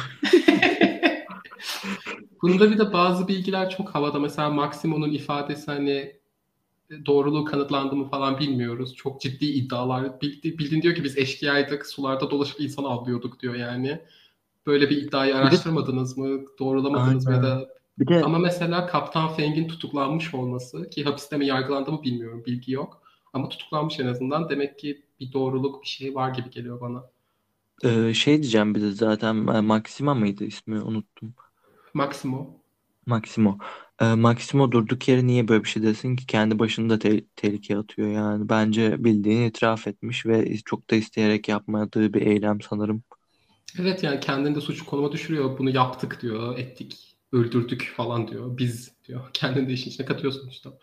Bunda 2.41 2.71
bir 2.71 2.77
de 2.77 2.93
bazı 2.93 3.27
bilgiler 3.27 3.69
çok 3.69 3.89
havada. 3.89 4.19
Mesela 4.19 4.49
Maximo'nun 4.49 5.11
ifadesi 5.11 5.65
hani 5.71 6.15
doğruluğu 7.05 7.45
kanıtlandı 7.45 7.95
mı 7.95 8.09
falan 8.09 8.39
bilmiyoruz. 8.39 8.95
Çok 8.95 9.21
ciddi 9.21 9.45
iddialar. 9.45 10.21
Bildi, 10.21 10.57
bildiğin 10.57 10.81
diyor 10.81 10.95
ki 10.95 11.03
biz 11.03 11.17
eşkıyaydık, 11.17 11.85
sularda 11.85 12.31
dolaşıp 12.31 12.61
insan 12.61 12.83
avlıyorduk 12.83 13.39
diyor 13.39 13.55
yani. 13.55 14.01
Böyle 14.65 14.89
bir 14.89 14.97
iddiayı 14.97 15.35
araştırmadınız 15.35 16.17
mı? 16.17 16.39
Doğrulamadınız 16.59 17.25
mı 17.25 17.33
ya 17.33 17.43
da 17.43 17.69
Bir 17.99 18.07
de 18.07 18.23
ama 18.23 18.39
mesela 18.39 18.87
Kaptan 18.87 19.33
Feng'in 19.33 19.67
tutuklanmış 19.67 20.33
olması 20.33 20.89
ki 20.89 21.03
hapiste 21.03 21.37
mi 21.37 21.45
yargılandı 21.45 21.91
mı 21.91 22.03
bilmiyorum. 22.03 22.43
Bilgi 22.45 22.71
yok. 22.71 23.01
Ama 23.33 23.49
tutuklanmış 23.49 23.99
en 23.99 24.07
azından. 24.07 24.49
Demek 24.49 24.79
ki 24.79 25.01
bir 25.19 25.33
doğruluk 25.33 25.83
bir 25.83 25.87
şey 25.87 26.15
var 26.15 26.29
gibi 26.29 26.49
geliyor 26.49 26.81
bana. 26.81 27.03
E, 27.83 28.13
şey 28.13 28.41
diyeceğim 28.43 28.75
bir 28.75 28.81
de 28.81 28.91
zaten 28.91 29.35
e, 29.47 29.61
Maxima 29.61 30.13
mıydı 30.15 30.43
ismi 30.45 30.81
unuttum. 30.81 31.35
Maximo. 31.93 32.39
Maximo. 33.05 33.57
E, 34.01 34.05
Maximo 34.15 34.71
durduk 34.71 35.07
yere 35.07 35.27
niye 35.27 35.47
böyle 35.47 35.63
bir 35.63 35.69
şey 35.69 35.83
desin 35.83 36.15
ki 36.15 36.25
kendi 36.27 36.59
başını 36.59 36.89
da 36.89 36.99
te- 36.99 37.25
tehlikeye 37.35 37.79
atıyor 37.79 38.07
yani. 38.09 38.49
Bence 38.49 39.03
bildiğini 39.03 39.45
itiraf 39.47 39.87
etmiş 39.87 40.25
ve 40.25 40.57
çok 40.57 40.89
da 40.89 40.95
isteyerek 40.95 41.47
yapmadığı 41.49 42.13
bir 42.13 42.21
eylem 42.21 42.61
sanırım. 42.61 43.03
Evet 43.79 44.03
yani 44.03 44.19
kendini 44.19 44.55
de 44.55 44.61
suç 44.61 44.81
konuma 44.85 45.11
düşürüyor. 45.11 45.57
Bunu 45.57 45.69
yaptık 45.69 46.21
diyor, 46.21 46.57
ettik, 46.57 47.17
öldürdük 47.31 47.93
falan 47.97 48.27
diyor. 48.27 48.57
Biz 48.57 48.91
diyor. 49.03 49.29
Kendini 49.33 49.69
de 49.69 49.73
işin 49.73 49.89
içine 49.89 50.05
katıyor 50.05 50.33
sonuçta. 50.33 50.77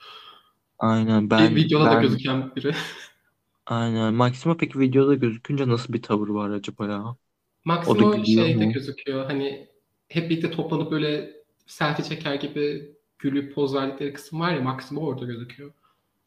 Aynen 0.79 1.31
Bir 1.39 1.57
ben 1.57 1.57
videoda 1.57 1.91
da 1.91 1.95
ben 1.95 1.95
gözüken 1.95 2.57
biri. 2.57 2.75
aynen 3.67 4.15
Maximo 4.15 4.57
peki 4.57 4.79
videoda 4.81 5.15
gözükünce 5.15 5.69
nasıl 5.69 5.93
bir 5.93 6.03
tavır 6.03 6.29
var 6.29 6.51
acaba 6.51 6.87
ya? 6.87 7.17
O 7.85 7.99
da 7.99 8.05
Maximo 8.05 8.13
gülüyor 8.13 8.47
şeyde 8.47 8.65
mu? 8.65 8.75
gözüküyor. 8.75 9.25
Hani 9.27 9.69
hep 10.09 10.31
birlikte 10.31 10.51
toplanıp 10.51 10.91
böyle 10.91 11.37
selfie 11.67 12.05
çeker 12.05 12.35
gibi 12.35 12.95
gülüp 13.19 13.55
poz 13.55 13.75
verdikleri 13.75 14.13
kısım 14.13 14.41
var 14.41 14.53
ya 14.55 14.61
Maximo 14.61 15.01
orada 15.07 15.25
gözüküyor. 15.25 15.73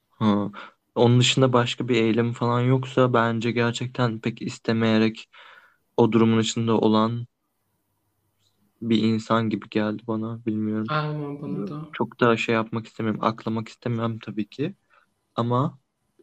Ha. 0.10 0.52
Onun 0.95 1.19
dışında 1.19 1.54
başka 1.54 1.88
bir 1.88 1.95
eylem 1.95 2.34
falan 2.34 2.62
yoksa 2.62 3.13
bence 3.13 3.52
gerçekten 3.52 4.21
pek 4.21 4.41
istemeyerek 4.41 5.30
o 5.97 6.12
durumun 6.12 6.39
içinde 6.39 6.71
olan 6.71 7.28
bir 8.82 9.04
insan 9.04 9.50
gibi 9.50 9.69
geldi 9.69 10.04
bana. 10.08 10.45
Bilmiyorum. 10.45 10.88
Aynen 10.88 11.41
bana 11.41 11.67
da. 11.67 11.88
Çok 11.91 12.19
da 12.19 12.38
şey 12.38 12.56
yapmak 12.56 12.88
istemiyorum. 12.88 13.23
Aklamak 13.23 13.67
istemem 13.69 14.19
tabii 14.19 14.50
ki. 14.50 14.76
Ama 15.36 15.80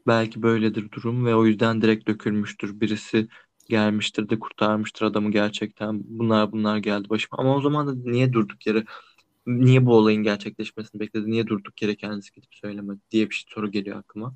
belki 0.07 0.43
böyledir 0.43 0.91
durum 0.93 1.27
ve 1.27 1.35
o 1.35 1.47
yüzden 1.47 1.83
direkt 1.83 2.09
dökülmüştür. 2.09 2.81
Birisi 2.81 3.29
gelmiştir 3.69 4.29
de 4.29 4.39
kurtarmıştır 4.39 5.07
adamı 5.07 5.31
gerçekten. 5.31 6.01
Bunlar 6.05 6.53
bunlar 6.53 6.79
geldi 6.79 7.09
başıma. 7.09 7.39
Ama 7.39 7.57
o 7.57 7.61
zaman 7.61 7.87
da 7.87 8.11
niye 8.11 8.33
durduk 8.33 8.67
yere, 8.67 8.85
niye 9.47 9.87
bu 9.87 9.97
olayın 9.97 10.23
gerçekleşmesini 10.23 11.01
bekledi? 11.01 11.31
Niye 11.31 11.47
durduk 11.47 11.83
yere 11.83 11.97
kendisi 11.97 12.33
gidip 12.33 12.55
söylemedi 12.55 13.01
diye 13.11 13.31
bir 13.31 13.35
şey 13.35 13.45
soru 13.55 13.71
geliyor 13.71 13.99
aklıma. 13.99 14.35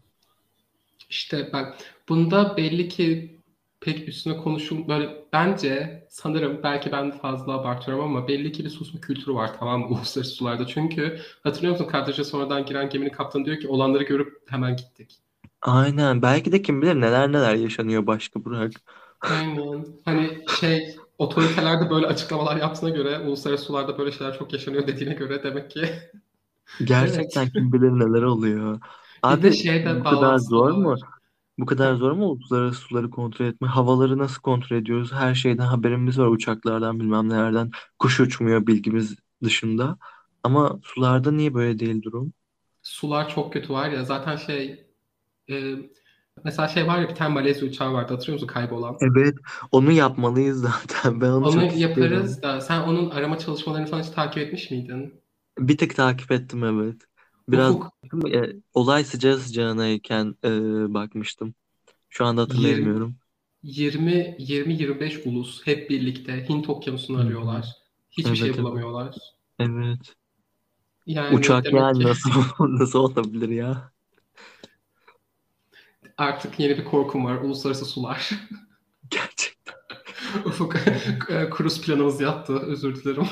İşte 1.10 1.50
bak 1.52 1.78
bunda 2.08 2.56
belli 2.56 2.88
ki 2.88 3.38
pek 3.80 4.08
üstüne 4.08 4.36
konuşul 4.36 4.88
böyle 4.88 5.24
bence 5.32 6.06
sanırım 6.10 6.62
belki 6.62 6.92
ben 6.92 7.12
de 7.12 7.18
fazla 7.18 7.52
abartıyorum 7.52 8.04
ama 8.04 8.28
belli 8.28 8.52
ki 8.52 8.64
bir 8.64 8.70
susma 8.70 9.00
kültürü 9.00 9.34
var 9.34 9.58
tamam 9.58 9.80
mı 9.80 9.86
uluslararası 9.96 10.34
sularda. 10.34 10.66
Çünkü 10.66 11.20
hatırlıyor 11.42 11.72
musun 11.72 11.86
kadraja 11.90 12.24
sonradan 12.24 12.66
giren 12.66 12.88
geminin 12.90 13.10
kaptanı 13.10 13.44
diyor 13.44 13.60
ki 13.60 13.68
olanları 13.68 14.04
görüp 14.04 14.42
hemen 14.50 14.76
gittik. 14.76 15.18
Aynen. 15.62 16.22
Belki 16.22 16.52
de 16.52 16.62
kim 16.62 16.82
bilir 16.82 16.94
neler 17.00 17.32
neler 17.32 17.54
yaşanıyor 17.54 18.06
başka 18.06 18.44
Burak. 18.44 18.72
Aynen. 19.26 19.86
Hani 20.04 20.44
şey 20.60 20.96
otoriteler 21.18 21.80
de 21.80 21.90
böyle 21.90 22.06
açıklamalar 22.06 22.56
yaptığına 22.56 22.90
göre 22.90 23.18
uluslararası 23.18 23.64
sularda 23.64 23.98
böyle 23.98 24.12
şeyler 24.12 24.38
çok 24.38 24.52
yaşanıyor 24.52 24.86
dediğine 24.86 25.14
göre 25.14 25.42
demek 25.42 25.70
ki 25.70 25.84
evet. 27.00 27.32
Gerçekten 27.32 27.50
kim 27.50 27.72
bilir 27.72 27.90
neler 27.90 28.22
oluyor. 28.22 28.80
Bir 29.28 29.42
de 29.42 29.52
Abi 29.52 29.52
şeyde 29.52 30.00
bu 30.00 30.06
kadar 30.06 30.38
bağlantısı 30.38 30.54
da 30.56 30.60
zor 30.60 30.70
mu? 30.70 30.84
var. 30.84 31.00
Bu 31.58 31.66
kadar 31.66 31.94
zor 31.94 32.12
mu 32.12 32.26
uluslararası 32.26 32.80
suları 32.80 33.10
kontrol 33.10 33.46
etme? 33.46 33.68
Havaları 33.68 34.18
nasıl 34.18 34.42
kontrol 34.42 34.76
ediyoruz? 34.76 35.12
Her 35.12 35.34
şeyden 35.34 35.64
haberimiz 35.66 36.18
var. 36.18 36.26
Uçaklardan 36.26 37.00
bilmem 37.00 37.28
nelerden. 37.28 37.70
Kuş 37.98 38.20
uçmuyor 38.20 38.66
bilgimiz 38.66 39.16
dışında. 39.44 39.98
Ama 40.42 40.80
sularda 40.84 41.32
niye 41.32 41.54
böyle 41.54 41.78
değil 41.78 42.02
durum? 42.02 42.32
Sular 42.82 43.28
çok 43.28 43.52
kötü 43.52 43.72
var 43.72 43.90
ya 43.90 44.04
zaten 44.04 44.36
şey 44.36 44.87
e, 45.50 45.74
mesela 46.44 46.68
şey 46.68 46.86
var 46.86 47.00
ya 47.00 47.08
bir 47.08 47.14
tane 47.14 47.34
Malezya 47.34 47.68
uçağı 47.68 47.92
vardı 47.92 48.12
hatırlıyor 48.14 48.34
musun 48.34 48.46
kaybolan? 48.54 48.98
Evet, 49.00 49.34
onu 49.72 49.92
yapmalıyız 49.92 50.60
zaten. 50.60 51.20
Ben 51.20 51.30
onu 51.30 51.48
Onu 51.48 51.50
çok 51.50 51.76
yaparız 51.76 52.42
da 52.42 52.60
sen 52.60 52.80
onun 52.80 53.10
arama 53.10 53.38
çalışmalarını 53.38 53.86
falan 53.86 54.02
hiç 54.02 54.10
takip 54.10 54.38
etmiş 54.42 54.70
miydin? 54.70 55.20
Bir 55.58 55.78
tık 55.78 55.96
takip 55.96 56.30
ettim 56.32 56.64
evet. 56.64 57.02
Biraz 57.48 57.76
Ufuk 58.04 58.34
e, 58.34 58.52
olay 58.74 59.04
sıcağı 59.04 59.38
sıcağınayken 59.38 60.34
e, 60.44 60.48
bakmıştım. 60.94 61.54
Şu 62.10 62.26
anda 62.26 62.42
20 62.46 62.94
hatırlayamıyorum. 62.94 63.18
20 63.62 64.36
20-25 64.38 65.26
ulus 65.26 65.66
hep 65.66 65.90
birlikte 65.90 66.48
Hint 66.48 66.68
Okyanusu'nu 66.68 67.18
arıyorlar. 67.18 67.66
Hiçbir 68.10 68.36
şey 68.36 68.48
Evet 68.48 68.58
evet. 68.58 68.58
bulamıyorlar. 68.58 69.14
Evet. 69.58 70.16
Yani 71.06 71.36
Uçak 71.36 71.72
yani 71.72 71.92
ki 71.92 72.02
nasıl 72.02 72.30
nasıl 72.60 72.98
olabilir 72.98 73.48
ya? 73.48 73.92
Artık 76.18 76.60
yeni 76.60 76.78
bir 76.78 76.84
korkum 76.84 77.24
var. 77.24 77.34
Uluslararası 77.40 77.84
sular. 77.84 78.30
Gerçekten. 79.10 79.74
Ufuk 80.46 80.76
e, 81.30 81.50
kruz 81.50 81.82
planımız 81.82 82.20
yattı. 82.20 82.58
Özür 82.58 82.96
dilerim. 82.96 83.26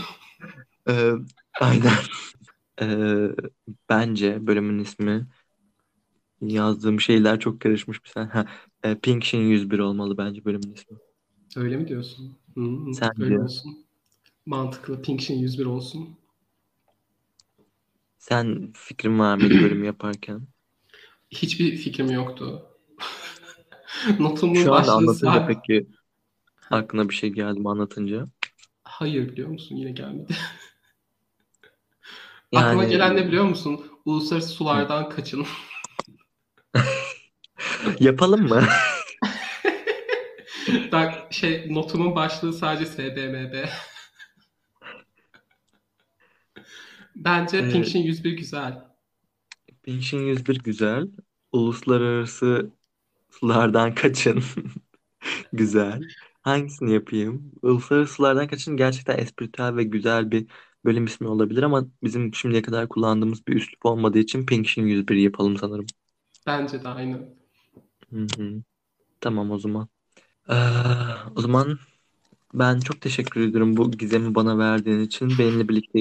Ee, 0.89 1.13
aynen. 1.61 1.93
Ee, 2.83 3.29
bence 3.89 4.47
bölümün 4.47 4.79
ismi 4.79 5.27
yazdığım 6.41 7.01
şeyler 7.01 7.41
çok 7.41 7.61
karışmış 7.61 8.05
bir 8.05 8.09
sen. 8.09 8.27
Ha, 8.27 8.47
e, 8.85 8.95
Pink 8.99 9.25
Shin 9.25 9.39
101 9.41 9.79
olmalı 9.79 10.19
bence 10.19 10.45
bölümün 10.45 10.75
ismi. 10.75 10.99
Öyle 11.57 11.77
mi 11.77 11.89
diyorsun? 11.89 12.37
Hı 12.55 12.61
hı, 12.61 12.95
Sence? 12.95 13.25
öyle 13.25 13.39
olsun. 13.39 13.87
Mantıklı. 14.47 15.03
Pink 15.03 15.21
Shin 15.21 15.39
101 15.39 15.67
olsun. 15.67 16.19
Sen 18.19 18.73
fikrin 18.77 19.19
var 19.19 19.37
mıydı 19.37 19.55
bölüm 19.63 19.85
yaparken? 19.85 20.49
Hiçbir 21.31 21.77
fikrim 21.77 22.11
yoktu. 22.11 22.67
Notumun 24.19 24.55
Şu 24.55 24.75
anda 24.75 24.93
anlatınca 24.93 25.33
sadece... 25.33 25.47
peki 25.47 25.87
aklına 26.71 27.09
bir 27.09 27.15
şey 27.15 27.31
geldi 27.31 27.61
mi 27.61 27.71
anlatınca? 27.71 28.27
Hayır 28.83 29.29
biliyor 29.29 29.49
musun? 29.49 29.77
Yine 29.77 29.91
gelmedi. 29.91 30.37
Aklıma 32.55 32.83
Yani 32.83 32.93
gelen 32.93 33.17
ne 33.17 33.27
biliyor 33.27 33.45
musun? 33.45 33.87
Uluslararası 34.05 34.49
sulardan 34.49 35.11
kaçın. 35.11 35.47
yapalım 38.01 38.49
mı? 38.49 38.63
Bak 40.93 41.33
şey 41.33 41.75
notumun 41.75 42.15
başlığı 42.15 42.53
sadece 42.53 42.87
SBMB. 42.87 43.69
Bence 47.17 47.59
Ee, 47.59 47.71
Pink 47.71 47.87
Shin 47.87 48.03
101 48.03 48.37
güzel. 48.37 48.85
Pink 49.83 50.03
Shin 50.03 50.19
101 50.19 50.59
güzel. 50.59 51.09
Uluslararası 51.53 52.71
sulardan 53.41 53.95
kaçın. 53.95 54.43
Güzel. 55.53 56.03
Hangisini 56.43 56.93
yapayım? 56.93 57.53
Uluslararası 57.63 58.15
sulardan 58.15 58.49
kaçın 58.49 58.77
gerçekten 58.77 59.19
espritüel 59.19 59.77
ve 59.77 59.85
güzel 59.85 60.31
bir 60.31 60.47
bölüm 60.85 61.05
ismi 61.05 61.29
olabilir 61.29 61.63
ama 61.63 61.87
bizim 62.03 62.35
şimdiye 62.35 62.63
kadar 62.63 62.89
kullandığımız 62.89 63.47
bir 63.47 63.57
üslup 63.57 63.87
olmadığı 63.87 64.19
için 64.19 64.47
Pink 64.47 64.69
Shin 64.69 64.87
101 64.87 65.17
yapalım 65.17 65.57
sanırım. 65.57 65.87
Bence 66.47 66.85
de 66.85 66.89
aynı. 66.89 67.29
Hı 68.13 68.27
hı. 68.39 68.63
Tamam 69.21 69.51
o 69.51 69.59
zaman. 69.59 69.89
Ee, 70.49 70.55
o 71.37 71.41
zaman 71.41 71.79
ben 72.55 72.81
çok 72.81 73.01
teşekkür 73.01 73.41
ediyorum 73.41 73.77
bu 73.77 73.91
gizemi 73.91 74.35
bana 74.35 74.59
verdiğin 74.59 75.01
için. 75.01 75.31
Benimle 75.39 75.69
birlikte 75.69 76.01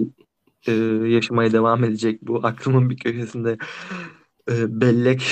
e, 0.67 0.71
yaşamaya 1.07 1.53
devam 1.53 1.83
edecek 1.83 2.21
bu 2.21 2.47
aklımın 2.47 2.89
bir 2.89 2.97
köşesinde 2.97 3.57
e, 4.51 4.81
bellek 4.81 5.27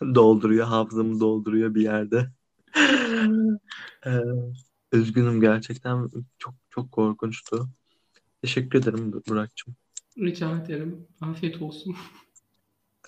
dolduruyor, 0.14 0.66
hafızamı 0.66 1.20
dolduruyor 1.20 1.74
bir 1.74 1.82
yerde. 1.82 2.30
Ee, 4.06 4.10
üzgünüm 4.92 5.40
gerçekten 5.40 6.08
çok 6.38 6.54
çok 6.70 6.92
korkunçtu. 6.92 7.68
Teşekkür 8.42 8.78
ederim 8.78 9.12
Burak'cığım. 9.28 9.74
Rica 10.18 10.58
ederim. 10.64 11.06
Afiyet 11.20 11.62
olsun. 11.62 11.96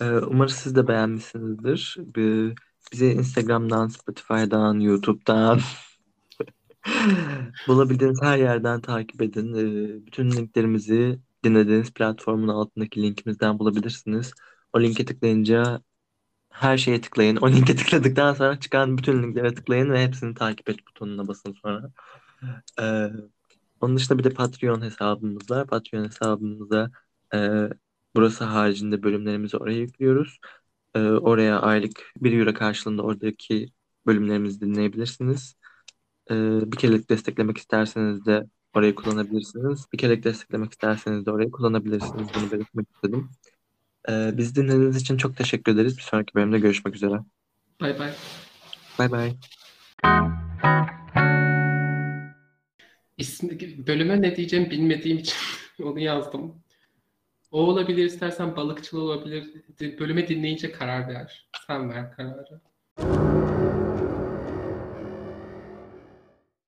Ee, 0.01 0.05
umarız 0.05 0.53
siz 0.53 0.75
de 0.75 0.87
beğenmişsinizdir. 0.87 1.97
Bi- 1.99 2.55
Bizi 2.93 3.05
Instagram'dan, 3.05 3.87
Spotify'dan, 3.87 4.79
YouTube'dan 4.79 5.59
bulabildiğiniz 7.67 8.21
her 8.21 8.37
yerden 8.37 8.81
takip 8.81 9.21
edin. 9.21 9.53
Ee, 9.53 10.05
Bütün 10.05 10.31
linklerimizi 10.31 11.19
dinlediğiniz 11.43 11.91
platformun 11.93 12.47
altındaki 12.47 13.01
linkimizden 13.01 13.59
bulabilirsiniz. 13.59 14.33
O 14.73 14.81
linke 14.81 15.05
tıklayınca 15.05 15.81
her 16.53 16.77
şeye 16.77 17.01
tıklayın. 17.01 17.35
O 17.35 17.49
linke 17.49 17.75
tıkladıktan 17.77 18.33
sonra 18.33 18.59
çıkan 18.59 18.97
bütün 18.97 19.23
linklere 19.23 19.53
tıklayın 19.53 19.91
ve 19.91 20.03
hepsini 20.03 20.35
takip 20.35 20.69
et 20.69 20.87
butonuna 20.87 21.27
basın 21.27 21.53
sonra. 21.53 21.91
Ee, 22.81 23.07
onun 23.81 23.97
dışında 23.97 24.19
bir 24.19 24.23
de 24.23 24.29
Patreon 24.29 24.81
hesabımız 24.81 25.51
var. 25.51 25.67
Patreon 25.67 26.05
hesabımıza 26.05 26.91
e, 27.33 27.69
burası 28.15 28.43
haricinde 28.43 29.03
bölümlerimizi 29.03 29.57
oraya 29.57 29.79
yüklüyoruz. 29.79 30.39
Ee, 30.95 30.99
oraya 30.99 31.59
aylık 31.61 32.11
1 32.17 32.39
euro 32.39 32.53
karşılığında 32.53 33.03
oradaki 33.03 33.67
bölümlerimizi 34.07 34.61
dinleyebilirsiniz. 34.61 35.55
Ee, 36.31 36.71
bir 36.71 36.77
kerelik 36.77 37.09
desteklemek 37.09 37.57
isterseniz 37.57 38.25
de 38.25 38.47
orayı 38.73 38.95
kullanabilirsiniz. 38.95 39.85
Bir 39.93 39.97
kerelik 39.97 40.23
desteklemek 40.23 40.71
isterseniz 40.71 41.25
de 41.25 41.31
orayı 41.31 41.51
kullanabilirsiniz. 41.51 42.27
Bunu 42.35 42.51
belirtmek 42.51 42.87
istedim. 42.95 43.29
Ee, 44.09 44.31
bizi 44.37 44.55
dinlediğiniz 44.55 44.97
için 44.97 45.17
çok 45.17 45.37
teşekkür 45.37 45.71
ederiz. 45.71 45.97
Bir 45.97 46.01
sonraki 46.01 46.35
bölümde 46.35 46.59
görüşmek 46.59 46.95
üzere. 46.95 47.19
Bay 47.81 47.99
bay. 47.99 48.11
Bay 48.99 49.11
bay. 49.11 49.33
İsmi, 53.17 53.59
bölüme 53.87 54.21
ne 54.21 54.35
diyeceğimi 54.35 54.71
bilmediğim 54.71 55.17
için 55.17 55.35
onu 55.83 55.99
yazdım. 55.99 56.63
O 57.51 57.59
olabilir, 57.61 58.05
istersen 58.05 58.55
balıkçıl 58.55 58.97
olabilir. 58.97 59.63
Bölüme 59.99 60.27
dinleyince 60.27 60.71
karar 60.71 61.07
ver. 61.07 61.49
Sen 61.67 61.89
ver 61.89 62.11
kararı. 62.11 62.61